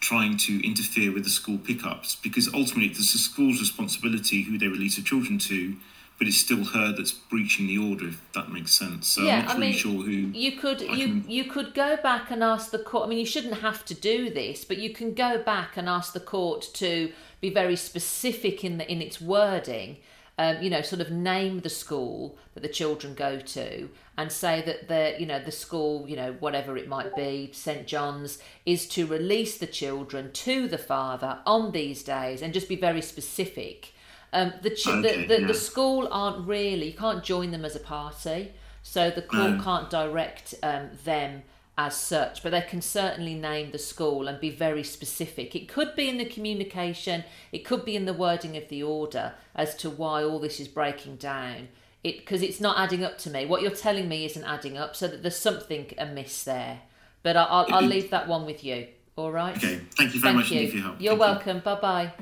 [0.00, 2.16] trying to interfere with the school pickups?
[2.16, 5.76] Because ultimately, it's the school's responsibility who they release the children to.
[6.22, 9.08] But it's still her that's breaching the order, if that makes sense.
[9.08, 10.12] So Yeah, I'm not I really mean, sure who.
[10.12, 13.06] You could I you can- you could go back and ask the court.
[13.06, 16.12] I mean, you shouldn't have to do this, but you can go back and ask
[16.12, 19.96] the court to be very specific in the in its wording.
[20.38, 24.62] Um, you know, sort of name the school that the children go to, and say
[24.62, 28.86] that the you know the school, you know whatever it might be, St John's, is
[28.90, 33.92] to release the children to the father on these days, and just be very specific.
[34.34, 35.46] Um, the, ch- Okay, the, the, yeah.
[35.46, 39.62] the school aren't really you can't join them as a party so the court No.
[39.62, 41.42] can't direct um, them
[41.76, 45.94] as such but they can certainly name the school and be very specific it could
[45.94, 49.90] be in the communication it could be in the wording of the order as to
[49.90, 51.68] why all this is breaking down
[52.02, 54.96] it because it's not adding up to me what you're telling me isn't adding up
[54.96, 56.80] so that there's something amiss there
[57.22, 60.32] but I- I'll, I'll leave that one with you all right Okay, thank you very
[60.32, 60.68] Thank much you.
[60.70, 60.96] for your help.
[61.00, 61.52] You're Thank you.
[61.52, 62.12] welcome bye bye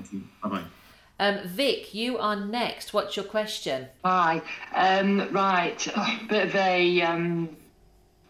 [0.42, 0.64] Bye bye.
[1.20, 4.40] Um, Vic you are next what's your question Hi.
[4.74, 5.87] Um, right.
[5.96, 7.56] Oh, bit of a, um,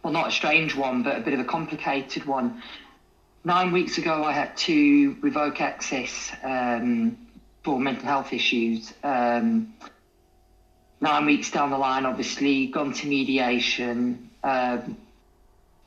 [0.03, 2.61] well, not a strange one, but a bit of a complicated one.
[3.43, 7.17] Nine weeks ago, I had to revoke access um,
[7.63, 8.93] for mental health issues.
[9.03, 9.73] Um,
[10.99, 14.97] nine weeks down the line, obviously, gone to mediation, um,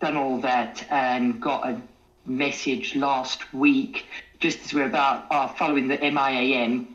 [0.01, 1.81] done all that, and got a
[2.27, 4.07] message last week,
[4.41, 6.94] just as we're about uh, following the MIAM,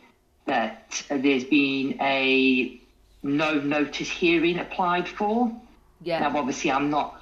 [0.49, 2.79] that there's been a
[3.23, 5.51] no notice hearing applied for.
[6.01, 7.15] yeah Now, obviously, I'm not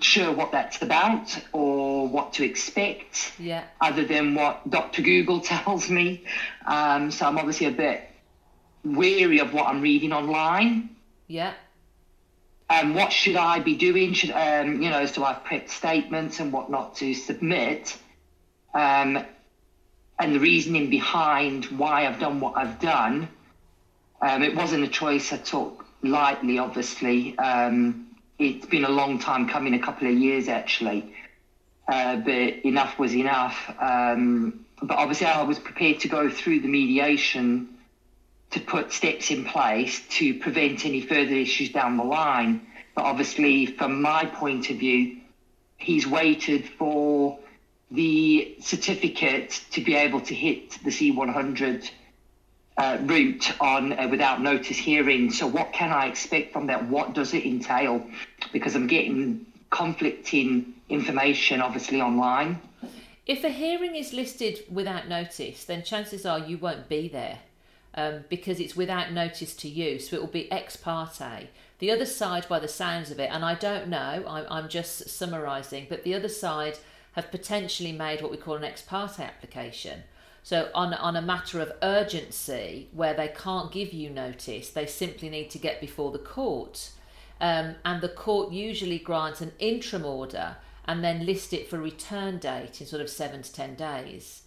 [0.00, 5.02] sure what that's about or what to expect, yeah other than what Dr.
[5.02, 6.24] Google tells me.
[6.66, 8.08] Um, so I'm obviously a bit
[8.84, 10.90] weary of what I'm reading online.
[11.26, 11.52] yeah
[12.70, 14.14] Um, what should I be doing?
[14.14, 17.96] Should um, you know, so I've prepped statements and what not to submit.
[18.74, 19.24] Um,
[20.20, 23.26] and the reasoning behind why I've done what I've done,
[24.20, 27.36] um, it wasn't a choice I took lightly, obviously.
[27.38, 28.06] Um,
[28.38, 31.14] it's been a long time coming, a couple of years actually.
[31.88, 33.74] Uh, but enough was enough.
[33.80, 37.68] Um, but obviously, I was prepared to go through the mediation
[38.50, 42.66] to put steps in place to prevent any further issues down the line.
[42.94, 45.16] But obviously, from my point of view,
[45.78, 47.38] he's waited for
[47.90, 51.90] the certificate to be able to hit the C100
[52.76, 55.30] uh, route on uh, without notice hearing.
[55.30, 56.88] So, what can I expect from that?
[56.88, 58.06] What does it entail?
[58.52, 62.60] Because I'm getting conflicting information, obviously, online.
[63.26, 67.38] If a hearing is listed without notice, then chances are you won't be there
[67.94, 69.98] um, because it's without notice to you.
[69.98, 71.48] So it will be ex parte.
[71.78, 75.08] The other side, by the sounds of it, and I don't know, I'm, I'm just
[75.08, 76.78] summarising, but the other side
[77.12, 80.04] have potentially made what we call an ex parte application.
[80.42, 85.28] So, on, on a matter of urgency, where they can't give you notice, they simply
[85.28, 86.90] need to get before the court.
[87.40, 90.56] Um, and the court usually grants an interim order
[90.86, 94.42] and then list it for return date in sort of seven to ten days.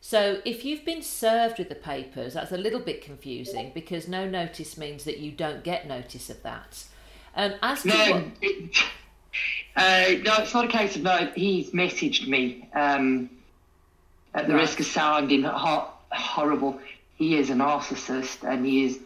[0.00, 4.28] So if you've been served with the papers, that's a little bit confusing because no
[4.28, 6.84] notice means that you don't get notice of that.
[7.34, 8.76] Um, as No, what, it,
[9.76, 11.30] uh, no, it's not a case of no.
[11.34, 12.68] He's messaged me.
[12.74, 13.30] Um,
[14.34, 14.62] at the Right.
[14.62, 16.80] risk of sounding ho- horrible,
[17.16, 18.98] he is a narcissist, and he is.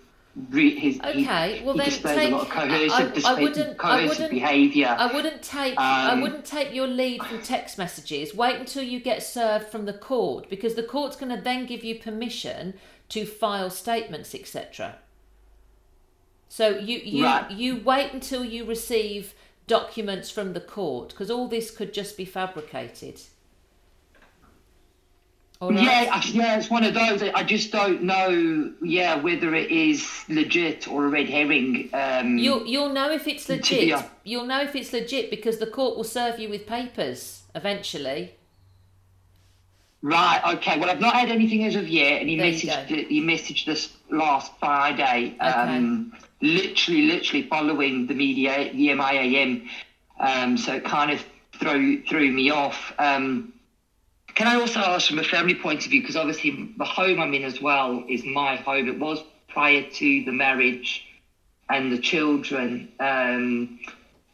[0.51, 2.31] Re- his, he- Okay, well he, then displays take.
[2.33, 3.85] a lot of coercive, I, I display- wouldn't.
[3.85, 4.31] I wouldn't.
[4.31, 4.95] behaviour.
[4.97, 5.75] I wouldn't take.
[5.77, 8.35] I Um, wouldn't take your lead from text messages.
[8.35, 11.83] Wait until you get served from the court because the court's going to then give
[11.83, 12.75] you permission
[13.09, 14.97] to file statements, etc.
[16.49, 17.51] So you you Right.
[17.51, 19.35] you wait until you receive
[19.69, 23.21] documents from the court because all this could just be fabricated.
[25.61, 25.75] Right?
[25.75, 27.21] Yeah, yeah, it's one of those.
[27.21, 31.91] I just don't know, yeah, whether it is legit or a red herring.
[31.93, 34.05] Um, You'll you'll know if it's be legit.
[34.23, 38.35] You'll know if it's legit because the court will serve you with papers eventually.
[40.01, 40.41] Right.
[40.55, 40.79] Okay.
[40.79, 43.97] Well, I've not had anything as of yet, and he There messaged he messaged us
[44.11, 45.37] last Friday.
[45.41, 49.69] Um, literally, literally following the media, the MIAM.
[50.21, 51.25] Um, so it kind of
[51.59, 52.93] threw threw me off.
[52.99, 53.53] Um,
[54.35, 57.35] can I also ask from a family point of view, because obviously the home I'm
[57.35, 58.89] in as well is my home.
[58.89, 61.05] It was prior to the marriage
[61.69, 62.89] and the children.
[63.01, 63.81] Um,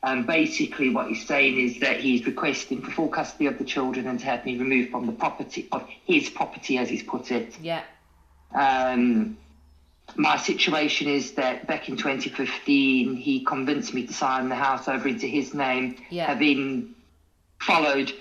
[0.03, 4.07] and basically, what he's saying is that he's requesting for full custody of the children
[4.07, 7.57] and to have me removed from the property of his property, as he's put it.
[7.63, 7.83] Yeah.
[8.55, 9.39] Um,
[10.17, 15.09] my situation is that back in 2015, he convinced me to sign the house over
[15.09, 16.27] into his name, Yeah.
[16.27, 16.95] having
[17.61, 18.13] followed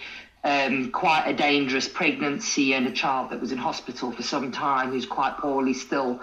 [0.44, 4.92] um, quite a dangerous pregnancy and a child that was in hospital for some time
[4.92, 6.20] who's quite poorly still.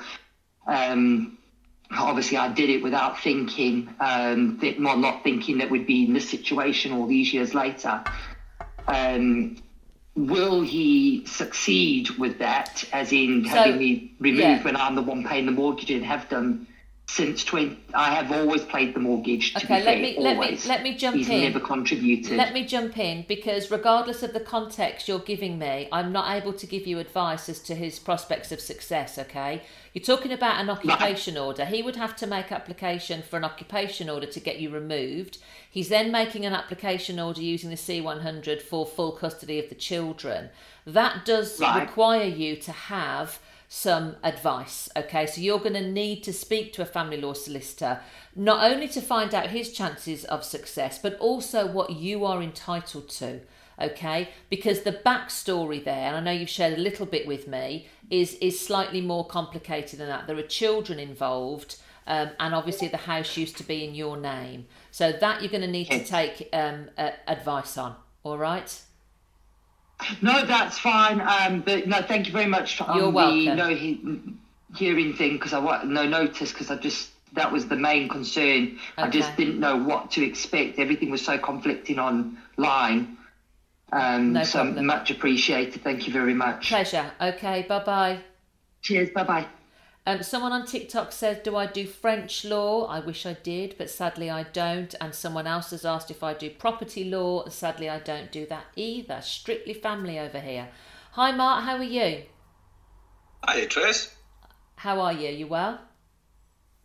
[0.66, 1.38] Um,
[1.90, 6.12] obviously, I did it without thinking, um, th- well, not thinking that we'd be in
[6.12, 8.02] this situation all these years later.
[8.86, 9.56] Um,
[10.28, 14.62] will he succeed with that, as in So, having me removed yeah.
[14.62, 16.66] when I'm the one paying the mortgage and have done
[17.10, 17.76] since 20?
[17.92, 19.52] I have always played the mortgage.
[19.54, 21.40] To Okay, let fair, me let me let me jump He's in.
[21.42, 22.36] never contributed.
[22.36, 26.52] Let me jump in because regardless of the context you're giving me, I'm not able
[26.52, 29.62] to give you advice as to his prospects of success, okay?
[29.92, 31.64] You're talking about an occupation order.
[31.64, 35.38] He would have to make application for an occupation order to get you removed.
[35.68, 40.50] He's then making an application order using the C100 for full custody of the children.
[40.86, 41.80] That does Right.
[41.80, 43.40] require you to have
[43.72, 44.88] some advice.
[44.96, 48.00] Okay, so you're going to need to speak to a family law solicitor,
[48.34, 53.08] not only to find out his chances of success, but also what you are entitled
[53.08, 53.40] to.
[53.80, 57.86] Okay, because the backstory there, and I know you've shared a little bit with me,
[58.10, 60.26] is is slightly more complicated than that.
[60.26, 61.76] There are children involved,
[62.08, 65.62] um, and obviously the house used to be in your name, so that you're going
[65.62, 67.94] to need to take um, uh, advice on.
[68.24, 68.82] All right.
[70.22, 71.20] No, that's fine.
[71.20, 73.44] Um, but no, thank you very much for You're um, welcome.
[73.44, 74.00] the no he,
[74.74, 78.78] hearing thing because I no notice because I just that was the main concern.
[78.98, 80.78] I just didn't know what to expect.
[80.78, 83.16] Everything was so conflicting online.
[83.92, 84.86] Um, No so problem.
[84.86, 85.82] much appreciated.
[85.82, 86.68] Thank you very much.
[86.68, 87.10] Pleasure.
[87.20, 87.66] Okay.
[87.68, 88.18] Bye bye.
[88.82, 89.10] Cheers.
[89.10, 89.46] Bye bye.
[90.10, 92.86] Um, someone on TikTok said, Do I do French law?
[92.86, 94.92] I wish I did, but sadly I don't.
[95.00, 97.48] And someone else has asked if I do property law.
[97.48, 99.20] Sadly, I don't do that either.
[99.22, 100.68] Strictly family over here.
[101.12, 101.62] Hi, Mark.
[101.62, 102.24] How are you?
[103.44, 104.12] Hi, Trace.
[104.74, 105.28] How are you?
[105.28, 105.80] You well?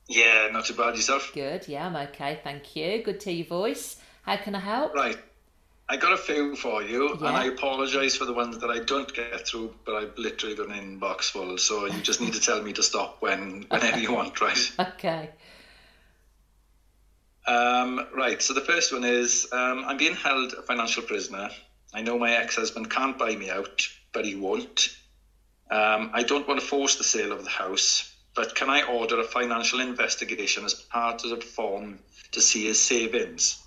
[0.08, 1.32] Yeah, not too bad yourself.
[1.34, 1.68] Good.
[1.68, 2.40] Yeah, I'm okay.
[2.44, 3.02] Thank you.
[3.02, 4.00] Good to hear your voice.
[4.22, 4.94] How can I help?
[4.94, 5.18] Right.
[5.88, 7.28] I got a few for you, Yeah.
[7.28, 10.68] and I apologise for the ones that I don't get through, but I've literally got
[10.68, 14.12] an inbox full, so you just need to tell me to stop when whenever you
[14.12, 14.72] want, right?
[14.80, 15.32] Okay.
[17.48, 21.50] Um, right, so the first one is um, I'm being held a financial prisoner.
[21.94, 24.90] I know my ex husband can't buy me out, but he won't.
[25.70, 28.06] Um, I don't want to force the sale of the house,
[28.36, 32.00] but can I order a financial investigation as part of the form
[32.32, 33.58] to see his savings?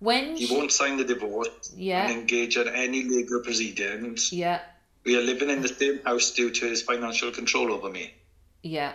[0.00, 2.02] When He she- won't sign the divorce Yeah.
[2.08, 4.32] and engage in any legal proceedings.
[4.32, 4.60] Yeah.
[5.04, 8.14] We are living in the same house due to his financial control over me.
[8.62, 8.92] Yeah.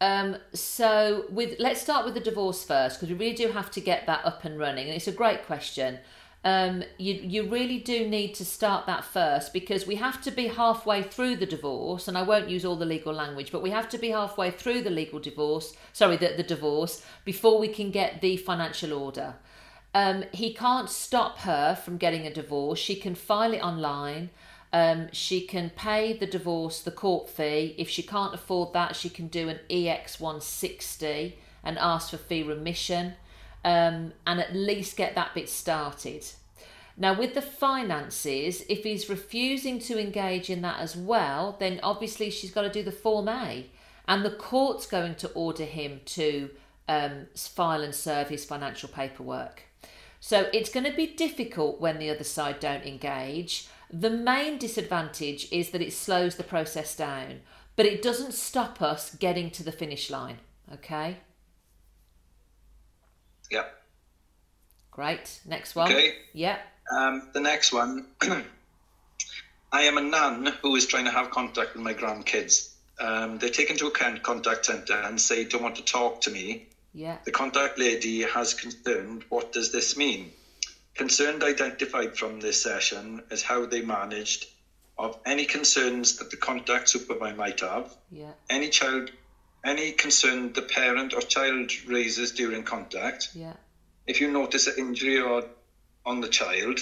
[0.00, 3.80] Um, so with let's start with the divorce first because we really do have to
[3.80, 5.98] get that up and running, and it's a great question.
[6.44, 10.48] Um, you you really do need to start that first because we have to be
[10.48, 13.88] halfway through the divorce, and I won't use all the legal language, but we have
[13.90, 15.74] to be halfway through the legal divorce.
[15.92, 19.36] Sorry, the the divorce before we can get the financial order.
[19.94, 22.80] Um, he can't stop her from getting a divorce.
[22.80, 24.30] She can file it online.
[24.72, 27.76] Um, she can pay the divorce, the court fee.
[27.78, 32.42] If she can't afford that, she can do an EX 160 and ask for fee
[32.42, 33.14] remission
[33.64, 36.26] um, and at least get that bit started.
[36.96, 42.30] Now, with the finances, if he's refusing to engage in that as well, then obviously
[42.30, 43.66] she's got to do the Form A,
[44.06, 46.50] and the court's going to order him to
[46.88, 49.62] um, file and serve his financial paperwork.
[50.26, 53.68] So it's going to be difficult when the other side don't engage.
[53.92, 57.40] The main disadvantage is that it slows the process down,
[57.76, 60.38] but it doesn't stop us getting to the finish line.
[60.72, 61.18] Okay,
[63.50, 63.82] Yep.
[64.90, 65.40] great.
[65.44, 65.92] Next one.
[65.92, 66.14] Okay.
[66.32, 66.56] Yeah.
[66.90, 68.06] Um, the next one.
[68.22, 72.70] I am a nun who is trying to have contact with my grandkids.
[72.98, 76.68] Um, they take into account contact centre and say don't want to talk to me.
[76.94, 77.18] Yeah.
[77.24, 79.24] The contact lady has concerned.
[79.28, 80.32] What does this mean?
[80.94, 84.46] Concerned identified from this session is how they managed
[84.96, 88.30] of any concerns that the contact supervisor might have, Yeah.
[88.48, 89.10] any child,
[89.64, 93.54] any concern the parent or child raises during contact, Yeah.
[94.06, 95.48] if you notice an injury or
[96.06, 96.78] on the child,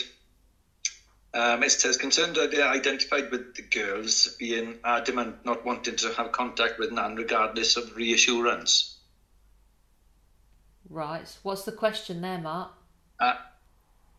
[1.33, 6.13] um, it says concerned that they identified with the girls being adamant not wanting to
[6.13, 8.91] have contact with Nan regardless of reassurance.
[10.93, 11.26] Right.
[11.43, 12.70] What's the question there, Mark?
[13.18, 13.32] Uh,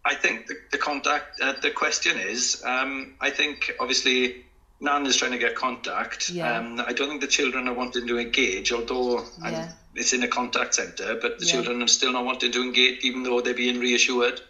[0.06, 4.44] I think the, the contact, uh, the question is, um, I think obviously
[4.82, 6.30] Nan is trying to get contact.
[6.32, 6.58] Yeah.
[6.58, 9.72] Um, I don't think the children are wanting to engage, although Yeah.
[9.94, 11.54] it's in a contact centre, but the Yeah.
[11.54, 14.42] children are still not wanting to engage even though they're being reassured.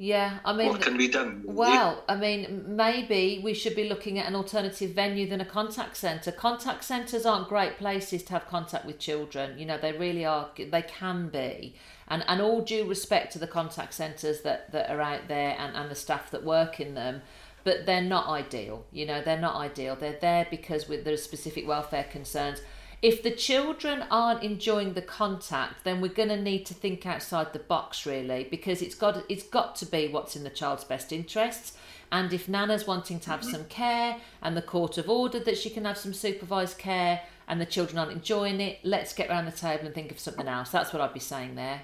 [0.00, 0.38] Yeah.
[0.44, 1.42] I mean, what can be done?
[1.44, 5.96] Well, I mean, maybe we should be looking at an alternative venue than a contact
[5.96, 6.30] centre.
[6.30, 9.58] Contact centres aren't great places to have contact with children.
[9.58, 10.50] You know, they really are.
[10.56, 11.74] They can be,
[12.06, 15.74] and and all due respect to the contact centres that that are out there and
[15.74, 17.22] and the staff that work in them.
[17.64, 19.20] But they're not ideal, you know.
[19.20, 19.96] They're not ideal.
[19.96, 22.60] They're there because with there's specific welfare concerns.
[23.00, 27.52] If the children aren't enjoying the contact, then we're going to need to think outside
[27.52, 31.12] the box, really, because it's got it's got to be what's in the child's best
[31.12, 31.78] interests.
[32.10, 35.70] And if Nana's wanting to have some care, and the court have ordered that she
[35.70, 39.52] can have some supervised care, and the children aren't enjoying it, let's get round the
[39.52, 40.70] table and think of something else.
[40.70, 41.82] That's what I'd be saying there.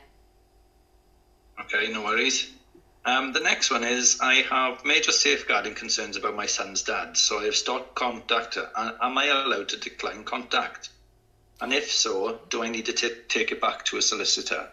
[1.61, 2.51] Okay, no worries.
[3.05, 7.39] Um, the next one is I have major safeguarding concerns about my son's dad, so
[7.39, 8.57] I have stopped contact.
[8.57, 10.89] Uh, Am I allowed to decline contact?
[11.61, 14.69] And if so, do I need to t- take it back to a solicitor?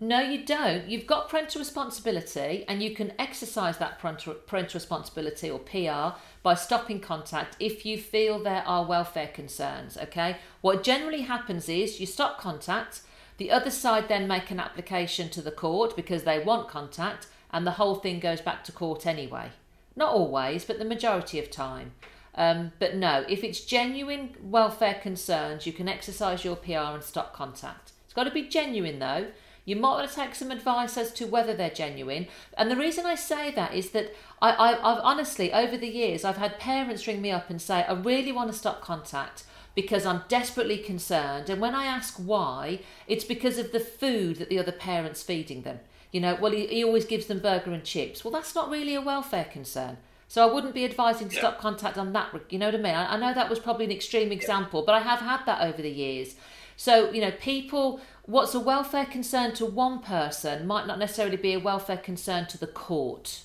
[0.00, 0.88] No, you don't.
[0.88, 6.54] You've got parental responsibility, and you can exercise that parental, parental responsibility or PR by
[6.54, 9.96] stopping contact if you feel there are welfare concerns.
[9.96, 10.36] Okay.
[10.62, 13.02] What generally happens is you stop contact,
[13.36, 17.64] the other side then make an application to the court because they want contact, and
[17.64, 19.50] the whole thing goes back to court anyway.
[19.94, 21.92] Not always, but the majority of time.
[22.36, 27.32] Um, but no, if it's genuine welfare concerns, you can exercise your PR and stop
[27.32, 27.92] contact.
[28.04, 29.26] It's got to be genuine though.
[29.64, 32.26] You might want to take some advice as to whether they're genuine.
[32.58, 36.24] And the reason I say that is that I, I, I've honestly, over the years,
[36.24, 40.04] I've had parents ring me up and say, I really want to stop contact because
[40.04, 41.48] I'm desperately concerned.
[41.48, 45.62] And when I ask why, it's because of the food that the other parent's feeding
[45.62, 45.80] them.
[46.12, 48.22] You know, well, he, he always gives them burger and chips.
[48.22, 49.96] Well, that's not really a welfare concern.
[50.34, 52.34] So I wouldn't be advising to stop contact on that.
[52.48, 52.92] You know what I mean?
[52.92, 55.80] I, I know that was probably an extreme example, but I have had that over
[55.80, 56.34] the years.
[56.76, 61.52] So, you know, people, what's a welfare concern to one person might not necessarily be
[61.52, 63.42] a welfare concern to the court.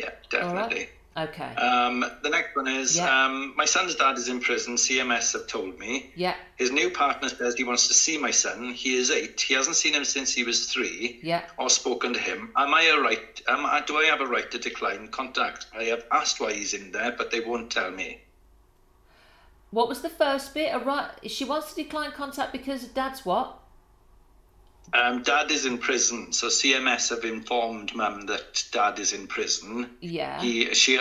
[0.00, 0.10] Yeah,
[0.52, 0.88] right?
[1.14, 1.54] Okay.
[1.56, 3.26] Um, the next one is Yeah.
[3.26, 4.76] um, my son's dad is in prison.
[4.76, 6.10] CMS have told me.
[6.14, 6.34] Yeah.
[6.56, 8.72] His new partner says he wants to see my son.
[8.72, 9.40] He is eight.
[9.40, 11.20] He hasn't seen him since he was three.
[11.22, 11.42] Yeah.
[11.58, 12.50] Or spoken to him.
[12.56, 13.42] Am I a right?
[13.46, 15.66] Am I, do I have a right to decline contact?
[15.78, 18.20] I have asked why he's in there, but they won't tell me.
[19.70, 20.72] What was the first bit?
[20.74, 21.10] A right.
[21.26, 23.58] She wants to decline contact because dad's what?
[24.94, 29.88] Um, dad is in prison, so CMS have informed mum that dad is in prison.
[30.00, 30.38] Yeah.
[30.40, 31.00] He she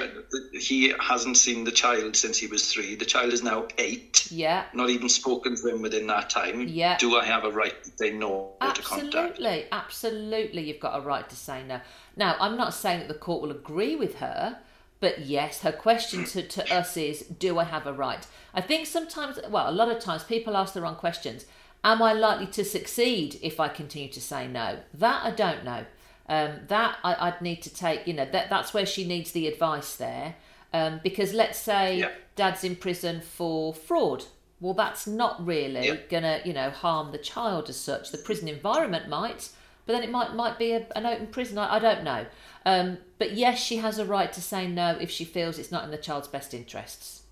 [0.53, 2.95] he hasn't seen the child since he was three.
[2.95, 4.31] The child is now eight.
[4.31, 4.63] Yeah.
[4.73, 6.67] Not even spoken to him within that time.
[6.69, 6.97] Yeah.
[6.97, 9.15] Do I have a right to say no to contact?
[9.15, 11.81] Absolutely, absolutely, you've got a right to say no.
[12.15, 14.59] Now, I'm not saying that the court will agree with her,
[15.01, 18.25] but yes, her question to, to us is, do I have a right?
[18.53, 21.45] I think sometimes, well, a lot of times people ask the wrong questions.
[21.83, 24.79] Am I likely to succeed if I continue to say no?
[24.93, 25.85] That I don't know.
[26.29, 29.47] Um, that I, I'd need to take, you know, that that's where she needs the
[29.47, 30.35] advice there.
[30.73, 31.97] Um, because let's say
[32.35, 34.25] dad's in prison for fraud.
[34.61, 38.11] Well, that's not really gonna, you know, harm the child as such.
[38.11, 39.49] The prison environment might,
[39.85, 41.57] but then it might might be a, an open prison.
[41.57, 42.27] I, I don't know.
[42.65, 45.83] Um, but yes, she has a right to say no if she feels it's not
[45.83, 47.23] in the child's best interests.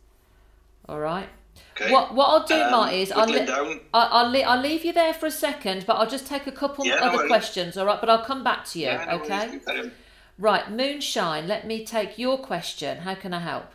[0.88, 1.30] All right.
[1.80, 1.92] Okay.
[1.92, 3.80] What what I'll do, Um, Marty, is I'll, li- down.
[3.94, 6.52] I- I'll, li- I'll leave you there for a second, but I'll just take a
[6.52, 7.30] couple Yeah, other worries.
[7.30, 8.00] questions, all right?
[8.00, 9.60] But I'll come back to you, Yeah, no okay?
[9.68, 9.92] You.
[10.38, 13.00] Right, Moonshine, let me take your question.
[13.00, 13.66] How can I help?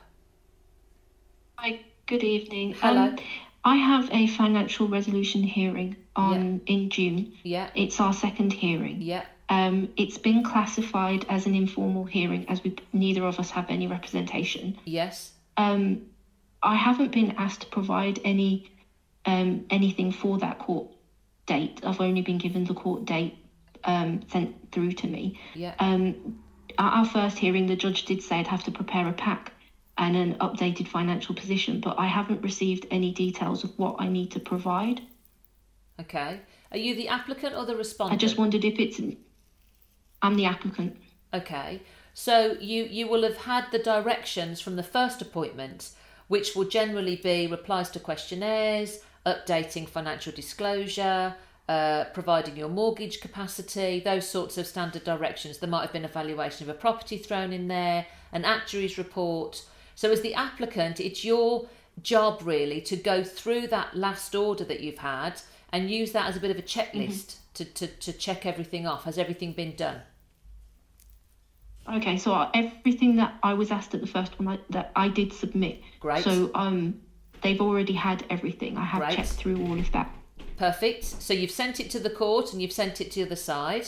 [1.57, 2.75] Hi, good evening.
[2.81, 3.03] Hello.
[3.09, 3.19] Um,
[3.65, 7.33] I have a financial resolution hearing on in June.
[7.43, 7.71] Yeah.
[7.75, 9.01] It's our second hearing.
[9.01, 9.25] Yeah.
[9.49, 13.87] Um, it's been classified as an informal hearing as we neither of us have any
[13.87, 14.79] representation.
[14.85, 15.33] Yes.
[15.57, 16.03] Um,
[16.65, 18.73] I haven't been asked to provide any
[19.27, 20.91] um, anything for that court
[21.47, 21.81] date.
[21.85, 23.37] I've only been given the court date
[23.85, 25.39] um, sent through to me.
[25.55, 25.75] Yeah.
[25.79, 26.41] Um,
[26.79, 29.53] at our first hearing, the judge did say I'd have to prepare a pack
[29.97, 34.33] and an updated financial position, but I haven't received any details of what I need
[34.33, 35.01] to provide.
[36.01, 36.41] Okay.
[36.73, 38.21] Are you the applicant or the respondent?
[38.21, 39.01] I just wondered if it's.
[40.23, 40.97] I'm the applicant.
[41.33, 41.83] Okay.
[42.15, 45.91] So you you will have had the directions from the first appointment,
[46.29, 51.35] which will generally be replies to questionnaires, updating financial disclosure,
[51.69, 55.59] uh, providing your mortgage capacity, those sorts of standard directions.
[55.59, 59.65] There might have been a valuation of a property thrown in there, an actuary's report.
[59.95, 61.67] So as the applicant, it's your
[62.03, 65.41] job really to go through that last order that you've had
[65.73, 69.05] and use that as a bit of a checklist to, to, to check everything off.
[69.05, 70.03] Has everything been done?
[71.87, 75.33] Okay, so everything that I was asked at the first one I, that I did
[75.33, 75.83] submit.
[76.01, 76.25] Great.
[76.25, 77.01] So um,
[77.43, 78.79] they've already had everything.
[78.79, 79.17] I have Great.
[79.17, 80.11] checked through all of that.
[80.57, 81.05] Perfect.
[81.05, 83.87] So you've sent it to the court and you've sent it to the other side.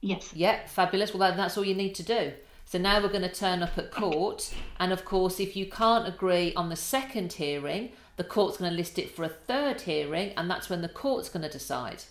[0.00, 0.32] Yes.
[0.34, 1.12] Yeah, fabulous.
[1.12, 2.32] Well, that, that's all you need to do.
[2.66, 6.08] So now we're going to turn up at court, and of course, if you can't
[6.08, 10.32] agree on the second hearing, the court's going to list it for a third hearing,
[10.36, 12.04] and that's when the court's going to decide.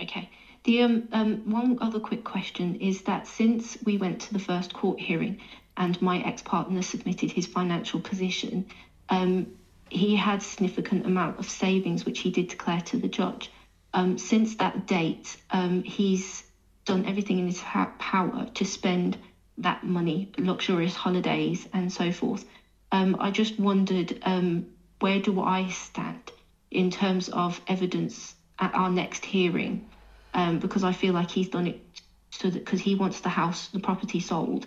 [0.00, 0.30] Okay.
[0.64, 4.72] The um, um one other quick question is that since we went to the first
[4.74, 5.36] court hearing
[5.76, 8.66] and my ex partner submitted his financial position,
[9.08, 9.46] um,
[9.90, 13.50] he had significant amount of savings which he did declare to the judge.
[13.94, 16.44] Um, since that date, um, he's
[16.84, 19.16] done everything in his ha- power to spend
[19.58, 22.44] that money, luxurious holidays and so forth.
[22.92, 24.64] Um, I just wondered um,
[25.00, 26.32] where do I stand
[26.70, 29.80] in terms of evidence at our next hearing?
[30.34, 31.80] Um, because I feel like he's done it
[32.30, 34.66] so that because he wants the house, the property sold,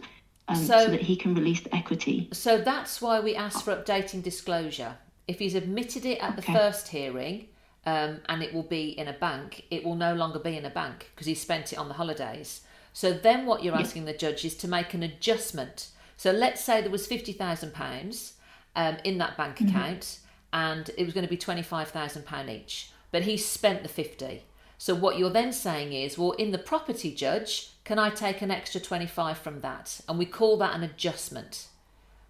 [0.49, 2.29] um, so, So- that he can release the equity.
[2.33, 4.97] So that's why we asked for updating disclosure.
[5.27, 7.47] If he's admitted it at the first hearing,
[7.85, 10.69] um, and it will be in a bank, it will no longer be in a
[10.69, 12.61] bank because he spent it on the holidays.
[12.91, 15.89] So then what you're asking the judge is to make an adjustment.
[16.17, 18.33] So let's say there was fifty thousand pounds
[18.75, 19.69] um, in that bank Mhm.
[19.69, 20.19] account,
[20.51, 23.89] and it was going to be twenty five thousand pound each, but he spent the
[23.89, 24.43] fifty.
[24.83, 28.51] So what you're then saying is, well, in the property judge, can I take an
[28.51, 30.01] extra twenty five from that?
[30.09, 31.67] And we call that an adjustment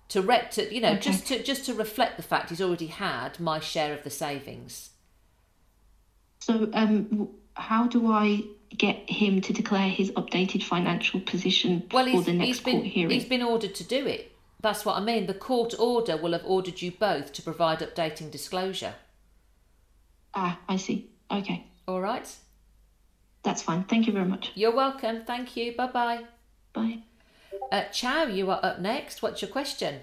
[0.09, 0.99] to rec to you know Okay.
[0.99, 4.91] just to just to reflect the fact he's already had my share of the savings.
[6.41, 8.43] So, um, how do I
[8.77, 12.75] get him to declare his updated financial position Well, for he's, the he's next been
[12.75, 13.09] court hearing?
[13.09, 14.31] he's been ordered to do it.
[14.61, 15.25] That's what I mean.
[15.25, 18.93] The court order will have ordered you both to provide updating disclosure.
[20.35, 21.09] Ah, I see.
[21.31, 22.27] Okay, All right.
[23.43, 23.83] That's fine.
[23.85, 24.51] Thank you very much.
[24.55, 25.23] You're welcome.
[25.25, 25.75] Thank you.
[25.75, 26.23] Bye bye.
[26.73, 26.99] Bye.
[27.71, 29.21] Uh, Chow, you are up next.
[29.21, 30.01] What's your question?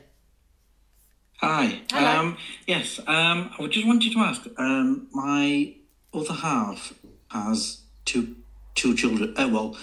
[1.39, 1.81] Hi.
[1.91, 2.21] Hello.
[2.21, 2.37] Um,
[2.67, 2.99] yes.
[3.07, 4.43] Um, I just wanted to ask.
[4.59, 5.75] Um, my
[6.13, 6.93] other half
[7.29, 8.37] has two
[8.75, 9.35] two children.
[9.37, 9.77] Uh, well,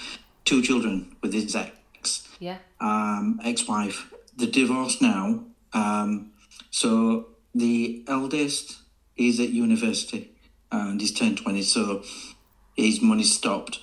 [0.45, 2.27] two children with his ex.
[2.39, 2.57] Yeah.
[2.79, 4.13] um, ex-wife.
[4.37, 5.43] They're divorced now.
[5.73, 6.31] Um,
[6.69, 8.77] so the eldest
[9.15, 10.31] is at university
[10.71, 12.03] and he's turned 20, so
[12.77, 13.79] his money stopped.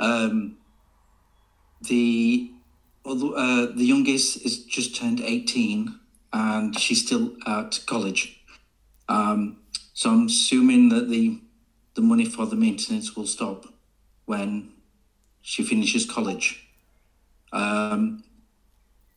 [0.00, 0.58] Um,
[1.80, 2.50] the
[3.06, 5.98] uh, the youngest is just turned 18
[6.32, 8.40] and she's still at college.
[9.08, 9.58] Um,
[9.92, 11.40] so I'm assuming that the
[11.94, 13.66] the money for the maintenance will stop
[14.24, 14.72] when
[15.42, 16.66] she finishes college.
[17.52, 18.24] Um,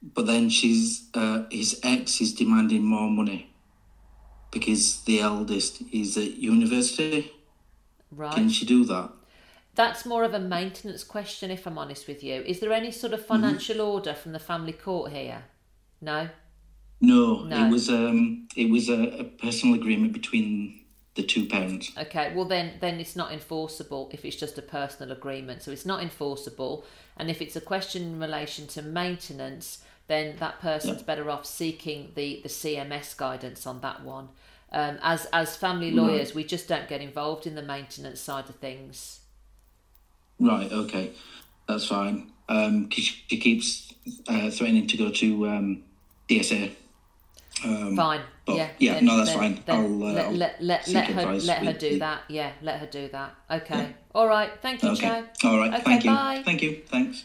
[0.01, 3.51] but then she's uh, his ex is demanding more money
[4.51, 7.31] because the eldest is at university.
[8.11, 8.33] Right.
[8.33, 9.11] Can she do that?
[9.75, 12.41] That's more of a maintenance question, if I'm honest with you.
[12.41, 15.43] Is there any sort of financial order from the family court here?
[16.01, 16.29] No.
[16.99, 17.67] No, No.
[17.67, 20.83] it was um, it was a, a personal agreement between
[21.13, 21.91] the two parents.
[21.97, 25.61] Okay, well then then it's not enforceable if it's just a personal agreement.
[25.61, 26.85] So it's not enforceable
[27.17, 32.11] and if it's a question in relation to maintenance, then that person's better off seeking
[32.15, 34.29] the, the CMS guidance on that one.
[34.71, 35.95] Um, as as family Right.
[35.95, 39.19] lawyers, we just don't get involved in the maintenance side of things.
[40.39, 40.71] Right.
[40.71, 41.11] Okay,
[41.67, 42.31] that's fine.
[42.49, 43.93] Um, 'cause she keeps
[44.27, 45.83] uh, threatening to go to um,
[46.29, 46.71] CSA.
[47.65, 48.21] Um, Fine.
[48.45, 48.69] but yeah.
[48.77, 48.93] Yeah.
[48.95, 49.63] then- no, that's then- fine.
[49.65, 52.21] then I'll, uh, let, I'll let, let, let her let her do the- that.
[52.29, 53.35] Yeah, let her do that.
[53.49, 53.95] Okay.
[54.13, 54.51] All right.
[54.61, 55.23] Thank you, Okay.
[55.41, 55.49] Joe.
[55.49, 55.73] All right.
[55.73, 56.11] Okay, Thank you.
[56.11, 56.41] bye.
[56.45, 56.81] Thank you.
[56.87, 57.23] Thanks.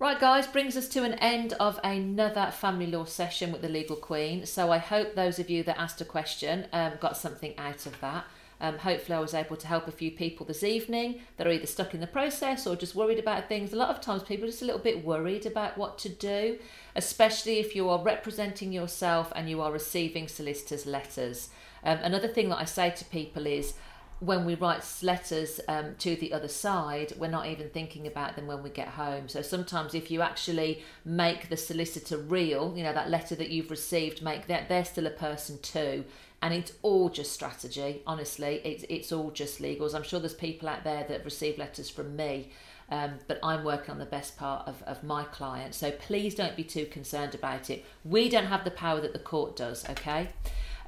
[0.00, 3.96] Right, guys, brings us to an end of another family law session with the Legal
[3.96, 4.46] Queen.
[4.46, 8.00] So I hope those of you that asked a question um, got something out of
[8.00, 8.24] that.
[8.62, 11.66] Um, hopefully, I was able to help a few people this evening that are either
[11.66, 13.74] stuck in the process or just worried about things.
[13.74, 16.58] A lot of times, people are just a little bit worried about what to do,
[16.96, 21.50] especially if you are representing yourself and you are receiving solicitors' letters.
[21.84, 23.74] Um, another thing that I say to people is
[24.20, 28.46] when we write letters um, to the other side, we're not even thinking about them
[28.46, 29.28] when we get home.
[29.28, 33.70] So sometimes, if you actually make the solicitor real, you know, that letter that you've
[33.70, 36.04] received, make that they're still a person too.
[36.42, 38.60] And it's all just strategy, honestly.
[38.64, 39.94] It's, it's all just legals.
[39.94, 42.50] I'm sure there's people out there that receive letters from me,
[42.90, 45.74] um, but I'm working on the best part of, of my client.
[45.74, 47.86] So please don't be too concerned about it.
[48.04, 50.28] We don't have the power that the court does, okay?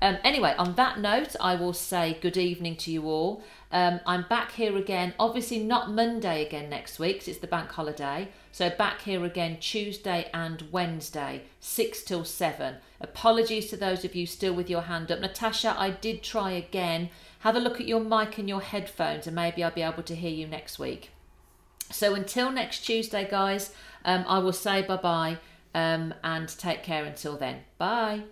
[0.02, 3.44] Um, anyway, on that note, I will say good evening to you all.
[3.70, 7.70] Um, I'm back here again, obviously not Monday again next week 'cause it's the bank
[7.70, 8.28] holiday.
[8.50, 12.78] So back here again Tuesday and Wednesday, 6 till 7.
[13.00, 15.20] Apologies to those of you still with your hand up.
[15.20, 17.08] Natasha, I did try again.
[17.38, 20.16] Have a look at your mic and your headphones and maybe I'll be able to
[20.16, 21.10] hear you next week.
[21.92, 23.72] So until next Tuesday, guys,
[24.04, 25.38] um, I will say bye bye
[25.76, 27.62] um, and take care until then.
[27.78, 28.24] Bye.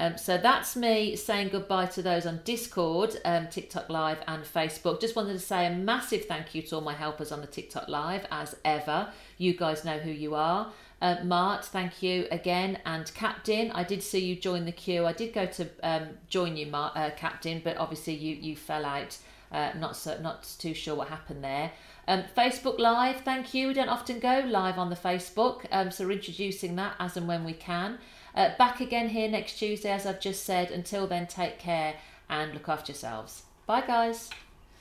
[0.00, 5.00] Um, so that's me saying goodbye to those on Discord, um, TikTok Live, and Facebook.
[5.00, 7.88] Just wanted to say a massive thank you to all my helpers on the TikTok
[7.88, 9.08] Live, as ever.
[9.38, 10.72] You guys know who you are.
[11.00, 12.78] Uh, Mart, thank you again.
[12.86, 15.04] And Captain, I did see you join the queue.
[15.04, 18.84] I did go to um, join you, Mart, uh, Captain, but obviously you, you fell
[18.84, 19.16] out.
[19.50, 21.72] Uh, not so, not too sure what happened there.
[22.06, 23.68] Um, Facebook Live, thank you.
[23.68, 27.26] We don't often go live on the Facebook, um, so we're introducing that as and
[27.26, 27.98] when we can.
[28.38, 30.70] Uh, back again here next Tuesday, as I've just said.
[30.70, 31.96] Until then, take care
[32.30, 33.42] and look after yourselves.
[33.66, 34.30] Bye, guys.